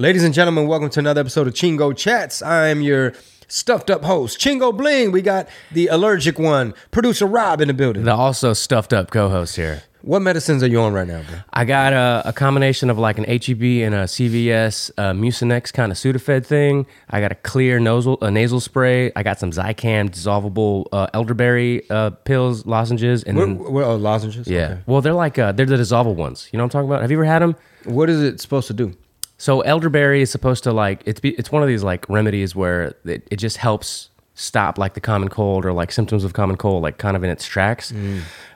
Ladies 0.00 0.22
and 0.22 0.32
gentlemen, 0.32 0.68
welcome 0.68 0.90
to 0.90 1.00
another 1.00 1.20
episode 1.22 1.48
of 1.48 1.54
Chingo 1.54 1.96
Chats. 1.96 2.40
I 2.40 2.68
am 2.68 2.80
your 2.82 3.14
stuffed 3.48 3.90
up 3.90 4.04
host, 4.04 4.38
Chingo 4.38 4.76
Bling. 4.76 5.10
We 5.10 5.22
got 5.22 5.48
the 5.72 5.88
allergic 5.88 6.38
one, 6.38 6.72
producer 6.92 7.26
Rob 7.26 7.60
in 7.60 7.66
the 7.66 7.74
building. 7.74 8.04
The 8.04 8.14
also 8.14 8.52
stuffed 8.52 8.92
up 8.92 9.10
co-host 9.10 9.56
here. 9.56 9.82
What 10.02 10.20
medicines 10.22 10.62
are 10.62 10.68
you 10.68 10.80
on 10.82 10.92
right 10.92 11.08
now, 11.08 11.22
bro? 11.28 11.40
I 11.52 11.64
got 11.64 11.92
a, 11.92 12.22
a 12.28 12.32
combination 12.32 12.90
of 12.90 12.98
like 12.98 13.18
an 13.18 13.24
HEB 13.24 13.60
and 13.84 13.92
a 13.92 14.04
CVS 14.04 14.92
uh, 14.96 15.10
Mucinex 15.14 15.72
kind 15.72 15.90
of 15.90 15.98
Sudafed 15.98 16.46
thing. 16.46 16.86
I 17.10 17.20
got 17.20 17.32
a 17.32 17.34
clear 17.34 17.80
nasal 17.80 18.18
a 18.22 18.30
nasal 18.30 18.60
spray. 18.60 19.10
I 19.16 19.24
got 19.24 19.40
some 19.40 19.50
Zicam 19.50 20.10
dissolvable 20.10 20.86
uh, 20.92 21.08
elderberry 21.12 21.90
uh, 21.90 22.10
pills, 22.10 22.64
lozenges, 22.64 23.24
and 23.24 23.36
What, 23.36 23.46
then 23.46 23.58
what, 23.58 23.82
oh, 23.84 23.96
lozenges? 23.96 24.46
yeah. 24.46 24.58
Okay. 24.66 24.80
Well, 24.86 25.00
they're 25.00 25.12
like 25.12 25.40
uh, 25.40 25.50
they're 25.50 25.66
the 25.66 25.74
dissolvable 25.74 26.14
ones. 26.14 26.48
You 26.52 26.58
know 26.58 26.62
what 26.62 26.66
I'm 26.76 26.78
talking 26.84 26.88
about? 26.88 27.02
Have 27.02 27.10
you 27.10 27.16
ever 27.16 27.24
had 27.24 27.42
them? 27.42 27.56
What 27.82 28.08
is 28.08 28.22
it 28.22 28.40
supposed 28.40 28.68
to 28.68 28.74
do? 28.74 28.94
So 29.38 29.60
elderberry 29.62 30.20
is 30.20 30.30
supposed 30.30 30.64
to 30.64 30.72
like 30.72 31.02
it's 31.06 31.20
be, 31.20 31.30
it's 31.30 31.50
one 31.50 31.62
of 31.62 31.68
these 31.68 31.82
like 31.84 32.08
remedies 32.08 32.54
where 32.54 32.94
it, 33.04 33.26
it 33.30 33.36
just 33.36 33.56
helps 33.56 34.10
stop 34.34 34.78
like 34.78 34.94
the 34.94 35.00
common 35.00 35.28
cold 35.28 35.64
or 35.64 35.72
like 35.72 35.90
symptoms 35.92 36.24
of 36.24 36.32
common 36.32 36.56
cold 36.56 36.82
like 36.82 36.98
kind 36.98 37.16
of 37.16 37.24
in 37.24 37.30
its 37.30 37.46
tracks. 37.46 37.92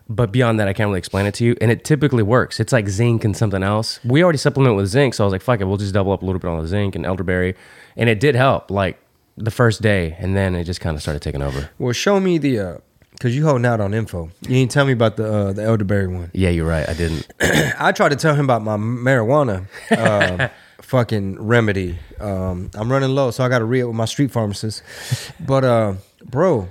But 0.08 0.32
beyond 0.32 0.58
that, 0.60 0.68
I 0.68 0.72
can't 0.72 0.88
really 0.88 0.98
explain 0.98 1.27
it 1.27 1.34
to 1.34 1.45
you. 1.45 1.56
And 1.60 1.70
it 1.70 1.84
typically 1.84 2.22
works. 2.22 2.60
It's 2.60 2.72
like 2.72 2.88
zinc 2.88 3.24
and 3.24 3.36
something 3.36 3.62
else. 3.62 4.00
We 4.05 4.22
already 4.22 4.38
supplement 4.38 4.77
with 4.77 4.88
zinc, 4.88 5.14
so 5.14 5.24
I 5.24 5.27
was 5.27 5.32
like, 5.32 5.41
fuck 5.42 5.60
it, 5.60 5.64
we'll 5.64 5.78
just 5.78 5.95
double 5.95 6.12
up 6.12 6.22
a 6.22 6.27
little 6.27 6.41
bit 6.41 6.48
on 6.48 6.60
the 6.60 6.68
zinc 6.68 6.94
and 6.96 7.06
elderberry, 7.06 7.55
and 7.96 8.08
it 8.10 8.20
did 8.20 8.34
help 8.34 8.70
like 8.70 8.98
the 9.36 9.50
first 9.50 9.80
day, 9.80 10.16
and 10.19 10.36
then 10.36 10.55
it 10.55 10.64
just 10.64 10.80
kind 10.80 10.96
of 10.96 11.02
started 11.02 11.22
taking 11.22 11.41
over. 11.41 11.70
Well, 11.78 11.92
show 11.92 12.20
me 12.20 12.36
the, 12.38 12.58
uh, 12.58 12.78
because 13.12 13.34
you 13.36 13.44
holding 13.44 13.64
out 13.64 13.80
on 13.80 13.94
info. 13.94 14.30
You 14.42 14.48
didn't 14.48 14.72
tell 14.72 14.84
me 14.84 14.92
about 14.92 15.16
the 15.16 15.33
uh, 15.33 15.52
the 15.52 15.62
elderberry 15.62 16.08
one. 16.08 16.30
Yeah, 16.34 16.50
you're 16.50 16.66
right. 16.66 16.86
I 16.88 16.94
didn't. 16.94 17.28
I 17.78 17.92
tried 17.92 18.08
to 18.10 18.16
tell 18.16 18.34
him 18.34 18.44
about 18.44 18.62
my 18.62 18.77
marijuana 18.77 19.66
uh, 19.92 20.48
fucking 20.92 21.41
remedy. 21.41 21.98
Um, 22.20 22.70
I'm 22.74 22.92
running 22.92 23.09
low, 23.14 23.30
so 23.30 23.42
I 23.42 23.48
got 23.48 23.60
to 23.60 23.64
re 23.64 23.80
it 23.80 23.84
with 23.87 23.96
my 23.96 24.05
street 24.05 24.30
pharmacist. 24.30 24.83
But, 25.41 25.64
uh, 25.64 25.94
bro, 26.22 26.69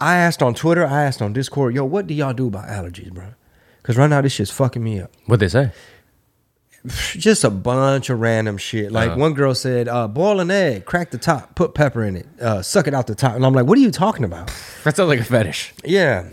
I 0.00 0.16
asked 0.16 0.42
on 0.42 0.52
Twitter, 0.54 0.86
I 0.86 1.02
asked 1.04 1.22
on 1.22 1.32
Discord, 1.32 1.74
yo, 1.74 1.84
what 1.86 2.06
do 2.06 2.12
y'all 2.12 2.34
do 2.34 2.46
about 2.48 2.66
allergies, 2.68 3.10
bro? 3.10 3.28
Because 3.78 3.96
right 3.96 4.10
now, 4.10 4.20
this 4.20 4.34
shit's 4.34 4.50
fucking 4.50 4.84
me 4.84 5.00
up. 5.00 5.10
What'd 5.26 5.40
they 5.40 5.48
say? 5.48 5.72
Just 7.16 7.42
a 7.42 7.48
bunch 7.50 8.10
of 8.10 8.20
random 8.20 8.58
shit. 8.58 8.92
Like 8.92 9.10
Uh-huh. 9.12 9.18
one 9.20 9.32
girl 9.32 9.54
said, 9.54 9.88
uh, 9.88 10.06
boil 10.08 10.40
an 10.40 10.50
egg, 10.50 10.84
crack 10.84 11.10
the 11.10 11.18
top, 11.18 11.54
put 11.54 11.74
pepper 11.74 12.04
in 12.04 12.16
it, 12.16 12.26
uh, 12.42 12.60
suck 12.62 12.86
it 12.86 12.92
out 12.92 13.06
the 13.06 13.14
top. 13.14 13.34
And 13.34 13.46
I'm 13.46 13.54
like, 13.54 13.64
what 13.66 13.78
are 13.78 13.80
you 13.80 13.90
talking 13.90 14.24
about? 14.24 14.52
That 14.84 14.94
sounds 14.96 15.08
like 15.08 15.20
a 15.20 15.24
fetish. 15.24 15.72
Yeah. 15.84 16.28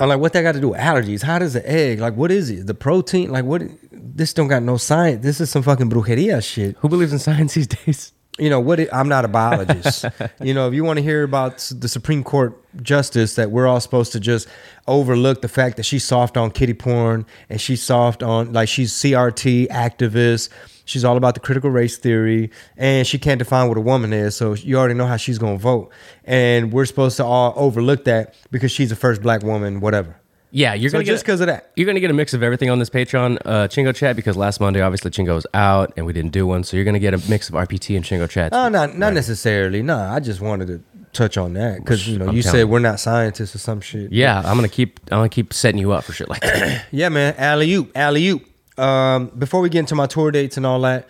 I'm 0.00 0.08
like, 0.08 0.18
what 0.20 0.32
that 0.32 0.42
got 0.42 0.52
to 0.52 0.60
do 0.60 0.68
with 0.70 0.80
allergies? 0.80 1.22
How 1.22 1.38
does 1.38 1.52
the 1.52 1.68
egg, 1.68 1.98
like, 2.00 2.14
what 2.16 2.30
is 2.30 2.48
it? 2.50 2.66
The 2.66 2.74
protein? 2.74 3.30
Like, 3.30 3.44
what? 3.44 3.62
This 4.04 4.34
don't 4.34 4.48
got 4.48 4.62
no 4.62 4.76
science. 4.76 5.22
This 5.22 5.40
is 5.40 5.50
some 5.50 5.62
fucking 5.62 5.88
brujeria 5.88 6.42
shit. 6.42 6.76
Who 6.78 6.88
believes 6.88 7.12
in 7.12 7.18
science 7.18 7.54
these 7.54 7.66
days? 7.66 8.12
You 8.38 8.50
know, 8.50 8.58
what? 8.58 8.80
It, 8.80 8.88
I'm 8.92 9.08
not 9.08 9.24
a 9.24 9.28
biologist. 9.28 10.06
you 10.42 10.54
know, 10.54 10.66
if 10.66 10.74
you 10.74 10.82
want 10.82 10.98
to 10.98 11.02
hear 11.02 11.22
about 11.22 11.58
the 11.74 11.88
Supreme 11.88 12.24
Court 12.24 12.60
justice 12.82 13.36
that 13.36 13.52
we're 13.52 13.68
all 13.68 13.80
supposed 13.80 14.12
to 14.12 14.20
just 14.20 14.48
overlook 14.88 15.40
the 15.40 15.48
fact 15.48 15.76
that 15.76 15.84
she's 15.84 16.04
soft 16.04 16.36
on 16.36 16.50
kitty 16.50 16.74
porn 16.74 17.26
and 17.48 17.60
she's 17.60 17.82
soft 17.82 18.24
on, 18.24 18.52
like, 18.52 18.68
she's 18.68 18.92
CRT 18.92 19.68
activist. 19.68 20.48
She's 20.84 21.04
all 21.04 21.16
about 21.16 21.34
the 21.34 21.40
critical 21.40 21.70
race 21.70 21.96
theory 21.96 22.50
and 22.76 23.06
she 23.06 23.18
can't 23.18 23.38
define 23.38 23.68
what 23.68 23.78
a 23.78 23.80
woman 23.80 24.12
is. 24.12 24.36
So 24.36 24.54
you 24.54 24.76
already 24.78 24.94
know 24.94 25.06
how 25.06 25.16
she's 25.16 25.38
going 25.38 25.56
to 25.56 25.62
vote. 25.62 25.92
And 26.24 26.72
we're 26.72 26.86
supposed 26.86 27.16
to 27.18 27.24
all 27.24 27.54
overlook 27.56 28.04
that 28.04 28.34
because 28.50 28.72
she's 28.72 28.90
the 28.90 28.96
first 28.96 29.22
black 29.22 29.42
woman, 29.42 29.80
whatever. 29.80 30.20
Yeah, 30.56 30.74
you're 30.74 30.88
So 30.90 30.98
gonna 30.98 31.04
just 31.04 31.24
get, 31.24 31.32
because 31.32 31.40
of 31.40 31.48
that. 31.48 31.72
You're 31.74 31.86
gonna 31.86 31.98
get 31.98 32.10
a 32.12 32.14
mix 32.14 32.32
of 32.32 32.42
everything 32.44 32.70
on 32.70 32.78
this 32.78 32.88
Patreon 32.88 33.38
uh, 33.44 33.66
Chingo 33.66 33.92
chat 33.92 34.14
because 34.14 34.36
last 34.36 34.60
Monday 34.60 34.80
obviously 34.80 35.10
Chingo 35.10 35.34
was 35.34 35.46
out 35.52 35.92
and 35.96 36.06
we 36.06 36.12
didn't 36.12 36.30
do 36.30 36.46
one, 36.46 36.62
so 36.62 36.76
you're 36.76 36.84
gonna 36.84 37.00
get 37.00 37.12
a 37.12 37.18
mix 37.28 37.48
of 37.48 37.56
RPT 37.56 37.96
and 37.96 38.04
Chingo 38.04 38.30
chats. 38.30 38.52
No, 38.52 38.68
not 38.68 38.96
not 38.96 39.12
necessarily. 39.14 39.82
No, 39.82 39.98
I 39.98 40.20
just 40.20 40.40
wanted 40.40 40.68
to 40.68 40.80
touch 41.12 41.36
on 41.36 41.54
that 41.54 41.78
because 41.80 42.06
you 42.08 42.18
know 42.18 42.28
I'm 42.28 42.36
you 42.36 42.42
said 42.42 42.58
you. 42.60 42.68
we're 42.68 42.78
not 42.78 43.00
scientists 43.00 43.54
or 43.54 43.58
some 43.58 43.80
shit. 43.80 44.12
yeah, 44.12 44.38
I'm 44.44 44.56
gonna 44.56 44.68
keep 44.68 45.00
I'm 45.10 45.18
gonna 45.18 45.28
keep 45.28 45.52
setting 45.52 45.80
you 45.80 45.90
up 45.92 46.04
for 46.04 46.12
shit 46.12 46.28
like 46.28 46.40
that. 46.42 46.86
Yeah, 46.92 47.08
man. 47.08 47.34
Alley 47.36 47.72
oop, 47.74 47.90
alley 47.96 48.28
oop. 48.28 48.46
Um, 48.78 49.26
before 49.36 49.60
we 49.60 49.68
get 49.68 49.80
into 49.80 49.94
my 49.96 50.06
tour 50.06 50.30
dates 50.30 50.56
and 50.56 50.64
all 50.66 50.80
that, 50.82 51.08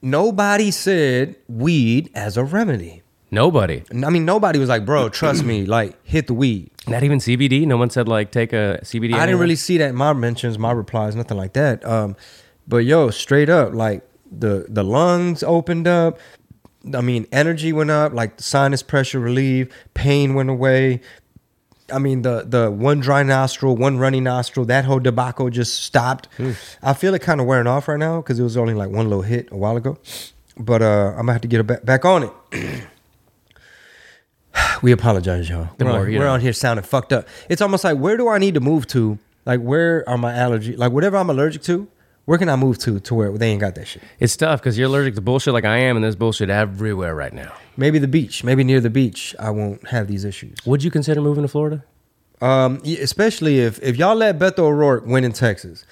nobody 0.00 0.70
said 0.70 1.36
weed 1.48 2.10
as 2.14 2.36
a 2.36 2.44
remedy. 2.44 3.02
Nobody, 3.30 3.82
I 3.90 4.10
mean, 4.10 4.26
nobody 4.26 4.58
was 4.58 4.68
like, 4.68 4.84
bro, 4.84 5.08
trust 5.08 5.42
me, 5.42 5.64
like 5.64 5.96
hit 6.04 6.26
the 6.26 6.34
weed. 6.34 6.70
Not 6.88 7.02
even 7.02 7.18
CBD. 7.18 7.66
No 7.66 7.76
one 7.76 7.90
said 7.90 8.08
like 8.08 8.30
take 8.32 8.52
a 8.52 8.80
CBD. 8.82 9.14
I 9.14 9.26
didn't 9.26 9.40
really 9.40 9.56
see 9.56 9.78
that 9.78 9.90
in 9.90 9.96
my 9.96 10.12
mentions, 10.12 10.58
my 10.58 10.72
replies, 10.72 11.14
nothing 11.14 11.36
like 11.36 11.52
that. 11.52 11.84
Um, 11.84 12.16
but 12.66 12.78
yo, 12.78 13.10
straight 13.10 13.48
up, 13.48 13.72
like 13.74 14.06
the 14.30 14.66
the 14.68 14.82
lungs 14.82 15.42
opened 15.42 15.86
up. 15.86 16.18
I 16.94 17.00
mean, 17.00 17.26
energy 17.30 17.72
went 17.72 17.90
up, 17.90 18.12
like 18.12 18.38
the 18.38 18.42
sinus 18.42 18.82
pressure 18.82 19.20
relieved, 19.20 19.72
pain 19.94 20.34
went 20.34 20.50
away. 20.50 21.00
I 21.92 21.98
mean, 21.98 22.22
the 22.22 22.44
the 22.48 22.70
one 22.70 23.00
dry 23.00 23.22
nostril, 23.22 23.76
one 23.76 23.98
runny 23.98 24.20
nostril, 24.20 24.66
that 24.66 24.84
whole 24.84 24.98
debacle 24.98 25.50
just 25.50 25.82
stopped. 25.84 26.28
I 26.82 26.94
feel 26.94 27.14
it 27.14 27.22
kind 27.22 27.40
of 27.40 27.46
wearing 27.46 27.66
off 27.68 27.86
right 27.86 27.98
now 27.98 28.20
because 28.20 28.40
it 28.40 28.42
was 28.42 28.56
only 28.56 28.74
like 28.74 28.90
one 28.90 29.08
little 29.08 29.22
hit 29.22 29.48
a 29.52 29.56
while 29.56 29.76
ago. 29.76 29.98
But 30.58 30.82
uh, 30.82 31.10
I'm 31.10 31.26
gonna 31.26 31.32
have 31.32 31.42
to 31.42 31.48
get 31.48 31.84
back 31.84 32.04
on 32.04 32.24
it. 32.24 32.84
we 34.82 34.92
apologize, 34.92 35.48
y'all. 35.48 35.68
The 35.78 35.84
we're 35.84 35.90
more, 35.90 36.00
on, 36.00 36.06
we're 36.06 36.18
know. 36.20 36.32
on 36.32 36.40
here 36.40 36.52
sounding 36.52 36.84
fucked 36.84 37.12
up. 37.12 37.26
It's 37.48 37.62
almost 37.62 37.84
like 37.84 37.98
where 37.98 38.16
do 38.16 38.28
I 38.28 38.38
need 38.38 38.54
to 38.54 38.60
move 38.60 38.86
to? 38.88 39.18
Like 39.44 39.60
where 39.60 40.08
are 40.08 40.18
my 40.18 40.32
allergies? 40.32 40.78
Like 40.78 40.92
whatever 40.92 41.16
I'm 41.16 41.30
allergic 41.30 41.62
to, 41.62 41.88
where 42.24 42.38
can 42.38 42.48
I 42.48 42.56
move 42.56 42.78
to 42.78 43.00
to 43.00 43.14
where 43.14 43.36
they 43.36 43.48
ain't 43.48 43.60
got 43.60 43.74
that 43.74 43.88
shit? 43.88 44.02
It's 44.20 44.36
tough 44.36 44.60
because 44.60 44.78
you're 44.78 44.86
allergic 44.88 45.14
to 45.16 45.20
bullshit 45.20 45.52
like 45.52 45.64
I 45.64 45.78
am, 45.78 45.96
and 45.96 46.04
there's 46.04 46.16
bullshit 46.16 46.50
everywhere 46.50 47.14
right 47.14 47.32
now. 47.32 47.52
Maybe 47.76 47.98
the 47.98 48.08
beach. 48.08 48.44
Maybe 48.44 48.62
near 48.62 48.80
the 48.80 48.90
beach, 48.90 49.34
I 49.38 49.50
won't 49.50 49.88
have 49.88 50.06
these 50.06 50.24
issues. 50.24 50.56
Would 50.64 50.84
you 50.84 50.90
consider 50.90 51.20
moving 51.20 51.42
to 51.42 51.48
Florida? 51.48 51.84
Um, 52.40 52.80
especially 52.84 53.60
if 53.60 53.82
if 53.82 53.96
y'all 53.96 54.16
let 54.16 54.38
Beto 54.38 54.60
O'Rourke 54.60 55.06
win 55.06 55.24
in 55.24 55.32
Texas, 55.32 55.84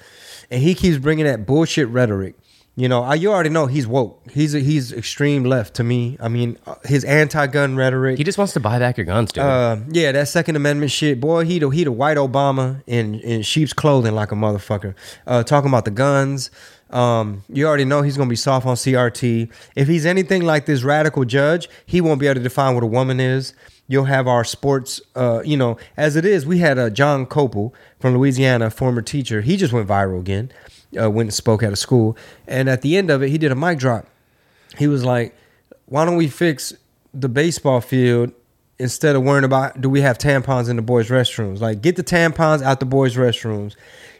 and 0.51 0.63
he 0.63 0.75
keeps 0.75 0.99
bringing 0.99 1.25
that 1.25 1.47
bullshit 1.47 1.89
rhetoric. 1.89 2.35
You 2.81 2.89
know, 2.89 3.03
I, 3.03 3.17
you 3.17 3.31
already 3.31 3.51
know 3.51 3.67
he's 3.67 3.87
woke. 3.87 4.23
He's 4.33 4.55
a, 4.55 4.59
he's 4.59 4.91
extreme 4.91 5.45
left 5.45 5.75
to 5.75 5.85
me. 5.85 6.17
I 6.19 6.29
mean, 6.29 6.57
uh, 6.67 6.77
his 6.87 7.05
anti-gun 7.05 7.77
rhetoric. 7.77 8.17
He 8.17 8.25
just 8.25 8.39
wants 8.39 8.55
to 8.55 8.61
buy 8.61 8.79
back 8.79 8.97
your 8.97 9.05
guns, 9.05 9.33
dude. 9.33 9.45
Uh, 9.45 9.77
yeah, 9.91 10.13
that 10.13 10.29
Second 10.29 10.57
Amendment 10.57 10.91
shit, 10.91 11.21
boy. 11.21 11.45
He 11.45 11.59
the 11.59 11.69
he 11.69 11.85
the 11.85 11.93
white 11.93 12.17
Obama 12.17 12.83
in 12.87 13.17
in 13.17 13.43
sheep's 13.43 13.75
clothing 13.75 14.15
like 14.15 14.33
a 14.33 14.35
motherfucker. 14.35 14.95
Uh, 15.27 15.43
talking 15.43 15.69
about 15.69 15.85
the 15.85 15.91
guns. 15.91 16.51
Um, 16.89 17.45
you 17.51 17.67
already 17.67 17.85
know 17.85 18.01
he's 18.01 18.17
gonna 18.17 18.31
be 18.31 18.35
soft 18.35 18.65
on 18.65 18.77
CRT. 18.77 19.51
If 19.77 19.87
he's 19.87 20.07
anything 20.07 20.41
like 20.41 20.65
this 20.65 20.83
radical 20.83 21.27
judge, 21.27 21.69
he 21.85 22.01
won't 22.01 22.19
be 22.19 22.29
able 22.29 22.37
to 22.37 22.43
define 22.43 22.75
what 22.75 22.83
a 22.83 22.87
woman 22.87 23.21
is. 23.21 23.53
You'll 23.89 24.05
have 24.05 24.27
our 24.27 24.43
sports, 24.43 25.03
uh, 25.15 25.43
you 25.45 25.59
know, 25.59 25.77
as 25.99 26.17
it 26.17 26.25
is. 26.25 26.47
We 26.47 26.61
had 26.61 26.79
uh, 26.79 26.89
John 26.89 27.27
Copel 27.27 27.73
from 27.99 28.17
Louisiana, 28.17 28.71
former 28.71 29.03
teacher. 29.03 29.43
He 29.43 29.59
just 29.59 29.75
went 29.75 29.87
viral 29.87 30.21
again. 30.21 30.51
Uh, 31.01 31.09
went 31.09 31.29
and 31.29 31.35
spoke 31.35 31.63
at 31.63 31.73
a 31.73 31.77
school, 31.77 32.17
and 32.49 32.69
at 32.69 32.83
the 32.83 32.97
end 32.97 33.11
of 33.11 33.23
it, 33.23 33.29
he 33.29 33.39
did 33.39 33.53
a 33.53 33.55
mic 33.55 33.79
drop 33.79 34.07
he 34.79 34.87
was 34.87 35.05
like, 35.05 35.35
"Why 35.87 36.05
don't 36.05 36.17
we 36.17 36.29
fix 36.29 36.73
the 37.13 37.29
baseball 37.29 37.81
field 37.81 38.33
instead 38.79 39.17
of 39.17 39.23
worrying 39.23 39.45
about 39.45 39.81
do 39.81 39.91
we 39.91 40.01
have 40.01 40.17
tampons 40.17 40.69
in 40.69 40.77
the 40.77 40.83
boys' 40.83 41.09
restrooms? 41.09 41.61
Like, 41.61 41.83
get 41.83 41.97
the 41.97 42.05
tampons 42.05 42.63
out 42.63 42.81
the 42.81 42.87
boys' 42.87 43.17
restrooms. 43.17 43.75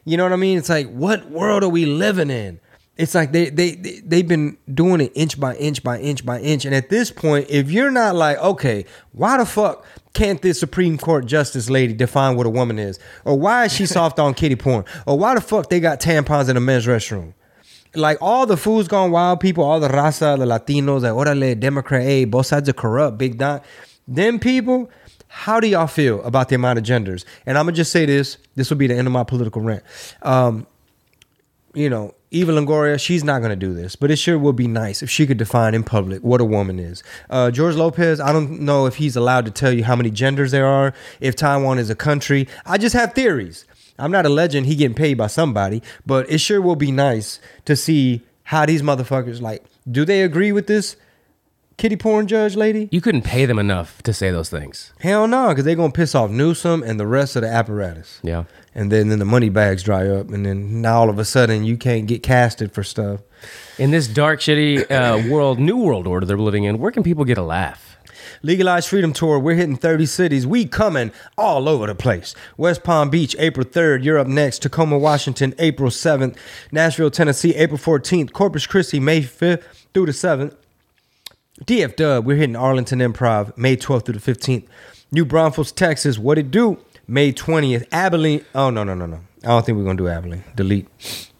You 0.05 0.17
know 0.17 0.25
what 0.25 0.33
I 0.33 0.37
mean? 0.37 0.59
It's 0.59 0.69
like, 0.69 0.91
what 0.91 1.31
world 1.31 1.63
are 1.63 1.69
we 1.69 1.87
living 1.87 2.31
in? 2.31 2.61
It's 3.01 3.15
like 3.15 3.33
they 3.33 3.51
they, 3.51 3.73
they 3.73 4.01
they've 4.01 4.29
been 4.29 4.59
doing 4.73 5.01
it 5.01 5.13
inch 5.15 5.41
by 5.41 5.57
inch 5.57 5.83
by 5.83 5.99
inch 5.99 6.25
by 6.25 6.41
inch, 6.41 6.65
and 6.65 6.75
at 6.75 6.91
this 6.91 7.11
point, 7.11 7.47
if 7.49 7.71
you're 7.71 7.91
not 7.91 8.15
like, 8.15 8.39
okay, 8.39 8.85
why 9.13 9.39
the 9.39 9.47
fuck 9.47 9.85
can't 10.13 10.43
this 10.43 10.61
Supreme 10.61 10.99
Court 10.99 11.25
justice 11.27 11.71
lady 11.71 11.95
define 11.95 12.37
what 12.37 12.47
a 12.47 12.51
woman 12.51 12.79
is, 12.79 12.99
or 13.25 13.39
why 13.39 13.65
is 13.65 13.73
she 13.73 13.87
soft 13.87 14.19
on 14.19 14.35
kitty 14.35 14.57
porn, 14.57 14.85
or 15.07 15.19
why 15.19 15.35
the 15.35 15.41
fuck 15.41 15.71
they 15.71 15.81
got 15.81 16.01
tampons 16.01 16.49
in 16.49 16.55
the 16.55 16.61
men's 16.61 16.87
restroom? 16.87 17.35
like 17.95 18.19
all 18.21 18.47
the 18.47 18.57
fools 18.57 18.89
gone 18.89 19.11
wild 19.11 19.41
people, 19.41 19.65
all 19.65 19.81
the 19.81 19.89
raza, 19.89 20.39
the 20.39 20.45
Latinos, 20.45 21.03
like 21.03 21.13
orale, 21.13 21.59
Democrat, 21.59 22.03
hey, 22.03 22.25
both 22.25 22.47
sides 22.47 22.69
are 22.69 22.73
corrupt, 22.73 23.19
big 23.19 23.39
dot. 23.39 23.65
Them 24.07 24.39
people, 24.39 24.91
how 25.29 25.61
do 25.61 25.67
y'all 25.67 25.87
feel 25.87 26.23
about 26.23 26.49
the 26.49 26.55
amount 26.55 26.79
of 26.79 26.85
genders? 26.85 27.25
And 27.47 27.59
I'm 27.59 27.67
gonna 27.67 27.77
just 27.77 27.93
say 27.93 28.07
this. 28.07 28.39
This 28.55 28.71
will 28.71 28.77
be 28.77 28.87
the 28.87 28.95
end 28.95 29.07
of 29.07 29.13
my 29.13 29.25
political 29.25 29.63
rant. 29.63 29.83
Um, 30.23 30.67
you 31.75 31.89
know, 31.89 32.15
Eva 32.31 32.53
Longoria, 32.53 32.99
she's 32.99 33.25
not 33.25 33.41
going 33.41 33.51
to 33.51 33.57
do 33.57 33.75
this, 33.75 33.97
but 33.97 34.11
it 34.11 34.17
sure 34.17 34.39
would 34.39 34.57
be 34.57 34.69
nice 34.69 35.03
if 35.03 35.11
she 35.11 35.27
could 35.27 35.37
define 35.37 35.75
in 35.75 35.83
public 35.83 36.23
what 36.23 36.41
a 36.41 36.45
woman 36.45 36.79
is. 36.79 37.03
Uh, 37.29 37.51
George 37.51 37.75
Lopez, 37.75 38.21
I 38.21 38.33
don't 38.33 38.61
know 38.61 38.87
if 38.87 38.97
he's 38.97 39.17
allowed 39.17 39.47
to 39.47 39.51
tell 39.51 39.73
you 39.73 39.85
how 39.85 39.97
many 39.97 40.11
genders 40.11 40.53
there 40.53 40.67
are, 40.67 40.95
if 41.21 41.35
Taiwan 41.35 41.79
is 41.79 41.91
a 41.91 41.95
country. 41.95 42.49
I 42.65 42.79
just 42.79 42.95
have 42.95 43.15
theories. 43.15 43.67
I'm 43.99 44.13
not 44.13 44.27
a 44.27 44.31
legend. 44.31 44.67
He 44.67 44.77
getting 44.77 44.95
paid 44.95 45.15
by 45.15 45.27
somebody, 45.27 45.83
but 46.07 46.31
it 46.31 46.39
sure 46.39 46.61
will 46.61 46.77
be 46.77 46.93
nice 46.93 47.41
to 47.65 47.77
see 47.77 48.23
how 48.45 48.65
these 48.67 48.83
motherfuckers 48.83 49.41
like. 49.41 49.65
Do 49.91 50.05
they 50.05 50.23
agree 50.23 50.53
with 50.53 50.67
this? 50.67 50.97
Kitty 51.81 51.97
porn 51.97 52.27
judge 52.27 52.57
lady? 52.57 52.89
You 52.93 53.01
couldn't 53.01 53.23
pay 53.23 53.47
them 53.47 53.59
enough 53.59 54.03
to 54.03 54.13
say 54.13 54.31
those 54.31 54.51
things. 54.51 54.93
Hell 55.01 55.27
no, 55.27 55.49
because 55.49 55.65
they're 55.65 55.75
gonna 55.75 55.91
piss 55.91 56.15
off 56.15 56.31
Newsom 56.31 56.83
and 56.83 57.01
the 57.01 57.07
rest 57.07 57.37
of 57.37 57.43
the 57.43 57.49
apparatus. 57.49 58.21
Yeah. 58.23 58.45
And 58.75 58.93
then, 58.93 59.09
then 59.09 59.19
the 59.19 59.25
money 59.25 59.49
bags 59.49 59.83
dry 59.83 60.07
up, 60.07 60.31
and 60.31 60.45
then 60.45 60.83
now 60.83 61.01
all 61.01 61.11
of 61.11 61.19
a 61.19 61.25
sudden 61.25 61.65
you 61.65 61.79
can't 61.79 62.07
get 62.07 62.23
casted 62.23 62.73
for 62.73 62.85
stuff. 62.85 63.21
In 63.79 63.91
this 63.91 64.07
dark, 64.07 64.41
shitty 64.41 64.91
uh, 64.91 65.29
world, 65.31 65.59
new 65.59 65.79
world 65.79 66.07
order 66.07 66.27
they're 66.27 66.37
living 66.37 66.65
in, 66.65 66.79
where 66.79 66.93
can 66.93 67.03
people 67.03 67.25
get 67.25 67.39
a 67.39 67.43
laugh? 67.43 67.97
Legalized 68.43 68.89
Freedom 68.89 69.13
Tour, 69.13 69.39
we're 69.39 69.55
hitting 69.55 69.77
30 69.77 70.07
cities. 70.07 70.47
We 70.47 70.67
coming 70.67 71.13
all 71.37 71.69
over 71.69 71.87
the 71.87 71.95
place. 71.95 72.35
West 72.59 72.85
Palm 72.85 73.11
Beach, 73.11 73.35
April 73.39 73.67
3rd. 73.67 74.05
You're 74.05 74.19
up 74.19 74.27
next. 74.27 74.63
Tacoma, 74.63 74.99
Washington, 74.99 75.55
April 75.59 75.91
7th. 75.91 76.37
Nashville, 76.71 77.11
Tennessee, 77.11 77.55
April 77.55 77.79
14th. 77.79 78.33
Corpus 78.33 78.67
Christi, 78.67 79.01
May 79.01 79.23
5th 79.23 79.63
through 79.93 80.07
the 80.07 80.13
7th. 80.13 80.55
DF 81.67 81.97
Dub, 81.97 82.25
we're 82.25 82.37
hitting 82.37 82.57
Arlington 82.57 83.01
Improv, 83.01 83.57
May 83.57 83.77
12th 83.77 84.07
through 84.07 84.19
the 84.19 84.33
15th. 84.33 84.65
New 85.13 85.25
Braunfels, 85.25 85.73
Texas, 85.73 86.19
what 86.19 86.39
it 86.39 86.51
do? 86.51 86.79
May 87.07 87.33
20th. 87.33 87.87
Abilene, 87.93 88.45
oh, 88.55 88.71
no, 88.71 88.85
no, 88.85 88.95
no, 88.95 89.07
no. 89.07 89.21
I 89.43 89.49
don't 89.49 89.67
think 89.67 89.77
we're 89.77 89.85
going 89.85 89.97
to 89.97 90.03
do 90.05 90.09
Abilene. 90.09 90.45
Delete. 90.55 90.89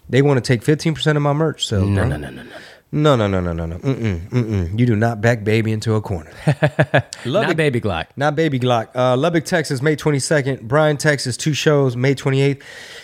They 0.09 0.23
want 0.23 0.43
to 0.43 0.47
take 0.47 0.63
15% 0.63 1.17
of 1.17 1.23
my 1.23 1.33
merch 1.33 1.67
So, 1.67 1.85
No, 1.85 2.05
no, 2.05 2.17
no, 2.17 2.31
no, 2.31 2.43
no. 2.43 2.51
No, 2.93 3.15
no, 3.15 3.29
no, 3.29 3.41
no, 3.41 3.53
no, 3.53 3.67
no. 3.67 3.79
Mm-mm, 3.79 4.29
mm-mm. 4.31 4.77
You 4.77 4.85
do 4.85 4.97
not 4.97 5.21
back 5.21 5.45
baby 5.45 5.71
into 5.71 5.95
a 5.95 6.01
corner. 6.01 6.33
Not 7.25 7.57
Baby 7.57 7.81
Glock. 7.81 8.07
Not 8.17 8.35
Baby 8.35 8.59
Glock. 8.59 8.89
Uh, 8.97 9.17
Lubbock, 9.17 9.45
Texas, 9.45 9.81
May 9.81 9.95
22nd. 9.95 10.63
Bryan, 10.63 10.97
Texas, 10.97 11.37
two 11.37 11.55
shows, 11.55 11.97
May 11.97 12.17
28th. 12.17 12.61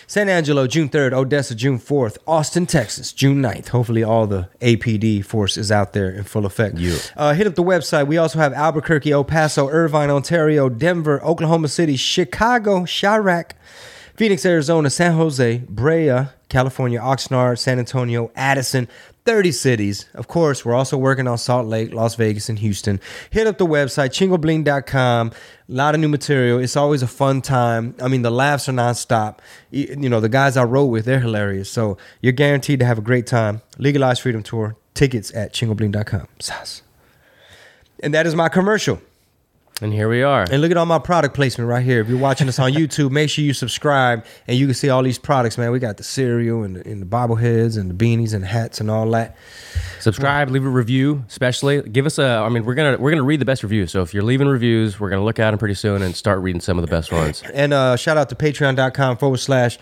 San 0.09 0.29
Angelo, 0.29 0.67
June 0.67 0.89
3rd. 0.89 1.13
Odessa, 1.13 1.55
June 1.55 1.79
4th. 1.79 2.19
Austin, 2.27 2.67
Texas, 2.67 3.13
June 3.13 3.41
9th. 3.41 3.69
Hopefully, 3.69 4.03
all 4.03 4.27
the 4.27 4.49
APD 4.61 5.25
force 5.25 5.57
is 5.57 5.71
out 5.71 5.93
there 5.93 6.11
in 6.11 6.25
full 6.25 6.47
effect. 6.47 6.79
Yeah. 6.79 6.97
Uh, 7.17 7.35
hit 7.35 7.47
up 7.47 7.55
the 7.55 7.63
website. 7.63 8.09
We 8.09 8.19
also 8.19 8.41
have 8.41 8.53
Albuquerque, 8.53 9.13
El 9.13 9.23
Paso, 9.23 9.69
Irvine, 9.69 10.11
Ontario, 10.11 10.69
Denver, 10.69 11.23
Oklahoma 11.23 11.69
City, 11.69 11.95
Chicago, 11.95 12.81
Chiraq, 12.81 13.53
Phoenix, 14.17 14.45
Arizona, 14.45 14.91
San 14.91 15.13
Jose, 15.13 15.59
Brea, 15.69 16.27
California, 16.49 16.99
Oxnard, 16.99 17.59
San 17.59 17.79
Antonio, 17.79 18.33
Addison, 18.35 18.89
30 19.27 19.53
cities. 19.53 20.07
Of 20.15 20.29
course, 20.29 20.65
we're 20.65 20.75
also 20.75 20.97
working 20.97 21.27
on 21.27 21.37
Salt 21.37 21.67
Lake, 21.67 21.93
Las 21.93 22.15
Vegas, 22.15 22.49
and 22.49 22.59
Houston. 22.61 23.01
Hit 23.31 23.47
up 23.47 23.59
the 23.59 23.67
website, 23.67 24.11
chingobling.com. 24.11 25.33
A 25.33 25.73
lot 25.73 25.95
of 25.95 26.01
new 26.01 26.09
material. 26.09 26.61
It's 26.61 26.77
always 26.77 27.03
a 27.03 27.09
fun 27.09 27.43
time. 27.43 27.97
I 28.01 28.07
mean, 28.07 28.23
the 28.23 28.31
laughs 28.31 28.69
are 28.69 28.73
nonstop. 28.73 29.39
You 29.71 30.09
know, 30.09 30.21
the 30.21 30.29
guys 30.29 30.57
I 30.57 30.63
rode 30.63 30.87
with, 30.87 31.05
they're 31.05 31.21
hilarious. 31.21 31.69
So 31.69 31.99
you're 32.21 32.33
guaranteed 32.33 32.79
to 32.79 32.87
have 32.87 32.99
a 32.99 33.03
great 33.03 33.27
time. 33.27 33.63
Legalized 33.79 34.23
Freedom 34.23 34.43
Tour. 34.43 34.77
Tickets 34.95 35.35
at 35.35 35.53
chingobling.com. 35.53 36.29
Sas. 36.39 36.83
And 38.01 38.15
that 38.15 38.27
is 38.27 38.35
my 38.35 38.49
commercial. 38.49 39.01
And 39.83 39.93
here 39.93 40.09
we 40.09 40.23
are. 40.23 40.47
And 40.51 40.63
look 40.63 40.71
at 40.71 40.79
all 40.79 40.87
my 40.87 40.99
product 40.99 41.35
placement 41.35 41.69
right 41.69 41.85
here. 41.85 42.01
If 42.01 42.09
you're 42.09 42.19
watching 42.19 42.49
us 42.49 42.59
on 42.59 42.73
YouTube, 42.75 43.11
make 43.11 43.29
sure 43.29 43.45
you 43.45 43.53
subscribe 43.53 44.25
and 44.47 44.57
you 44.57 44.67
can 44.67 44.75
see 44.75 44.89
all 44.89 45.03
these 45.03 45.19
products, 45.19 45.59
man. 45.59 45.71
We 45.71 45.79
got 45.79 45.99
the 45.99 46.03
cereal 46.03 46.63
and 46.63 46.77
the, 46.77 46.89
and 46.89 47.03
the 47.03 47.07
bobbleheads 47.07 47.79
and 47.79 47.91
the 47.91 47.95
beanies 47.95 48.33
and 48.33 48.43
hats 48.43 48.81
and 48.81 48.91
all 48.91 49.11
that. 49.11 49.37
Subscribe, 50.01 50.49
leave 50.49 50.65
a 50.65 50.69
review, 50.69 51.25
especially. 51.29 51.83
Give 51.83 52.07
us 52.07 52.19
a. 52.19 52.25
I 52.25 52.49
mean, 52.49 52.65
we're 52.65 52.75
gonna 52.75 52.97
we're 52.97 53.11
gonna 53.11 53.23
read 53.23 53.41
the 53.41 53.45
best 53.45 53.63
reviews. 53.63 53.91
So 53.91 54.01
if 54.01 54.15
you're 54.15 54.23
leaving 54.23 54.49
reviews, 54.49 54.99
we're 54.99 55.11
gonna 55.11 55.25
look 55.25 55.39
at 55.39 55.51
them 55.51 55.59
pretty 55.59 55.75
soon 55.75 56.01
and 56.01 56.17
start 56.17 56.41
reading 56.41 56.61
some 56.61 56.79
of 56.79 56.83
the 56.83 56.91
best 56.91 57.13
ones. 57.13 57.43
And 57.53 57.75
uh, 57.75 57.97
shout 57.97 58.17
out 58.17 58.31
to 58.31 58.35
patreon.com 58.35 59.19
forward 59.19 59.39
slash 59.39 59.79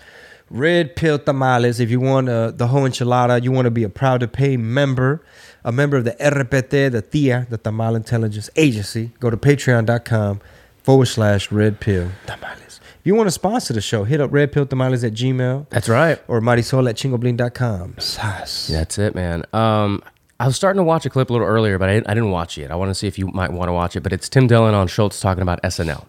red 0.49 0.95
pill 0.95 1.19
tamales. 1.19 1.79
If 1.79 1.89
you 1.89 1.99
want 1.99 2.29
uh, 2.29 2.51
the 2.51 2.67
whole 2.67 2.83
enchilada, 2.83 3.43
you 3.43 3.51
want 3.51 3.65
to 3.65 3.71
be 3.71 3.83
a 3.83 3.89
proud 3.89 4.19
to 4.21 4.27
pay 4.27 4.57
member, 4.57 5.23
a 5.63 5.71
member 5.71 5.97
of 5.97 6.03
the 6.05 6.11
RPT, 6.13 6.91
the 6.91 7.01
TIA, 7.01 7.47
the 7.49 7.57
Tamal 7.57 7.95
Intelligence 7.95 8.49
Agency, 8.55 9.11
go 9.19 9.29
to 9.29 9.37
patreon.com 9.37 10.41
forward 10.83 11.05
slash 11.07 11.51
red 11.51 11.79
pill 11.79 12.11
tamales. 12.25 12.79
If 12.99 13.07
you 13.09 13.15
want 13.15 13.27
to 13.27 13.31
sponsor 13.31 13.73
the 13.73 13.81
show, 13.81 14.03
hit 14.03 14.19
up 14.19 14.31
red 14.31 14.51
pill 14.51 14.65
tamales 14.65 15.03
at 15.03 15.13
gmail 15.13 15.69
That's 15.69 15.89
right. 15.89 16.19
or 16.27 16.41
marisol 16.41 16.89
at 16.89 16.95
chingobling.com. 16.95 17.95
Sas. 17.99 18.67
That's 18.67 18.97
it, 18.97 19.13
man. 19.13 19.43
Um, 19.53 20.01
I 20.39 20.47
was 20.47 20.55
starting 20.55 20.79
to 20.79 20.83
watch 20.83 21.05
a 21.05 21.09
clip 21.09 21.29
a 21.29 21.33
little 21.33 21.47
earlier, 21.47 21.77
but 21.77 21.87
I 21.89 21.93
didn't, 21.95 22.09
I 22.09 22.13
didn't 22.13 22.31
watch 22.31 22.57
it. 22.57 22.71
I 22.71 22.75
want 22.75 22.89
to 22.89 22.95
see 22.95 23.07
if 23.07 23.17
you 23.17 23.27
might 23.27 23.53
want 23.53 23.69
to 23.69 23.73
watch 23.73 23.95
it. 23.95 24.01
But 24.01 24.11
it's 24.11 24.27
Tim 24.27 24.47
Dillon 24.47 24.73
on 24.73 24.87
Schulz 24.87 25.19
talking 25.19 25.41
about 25.43 25.61
SNL. 25.63 26.05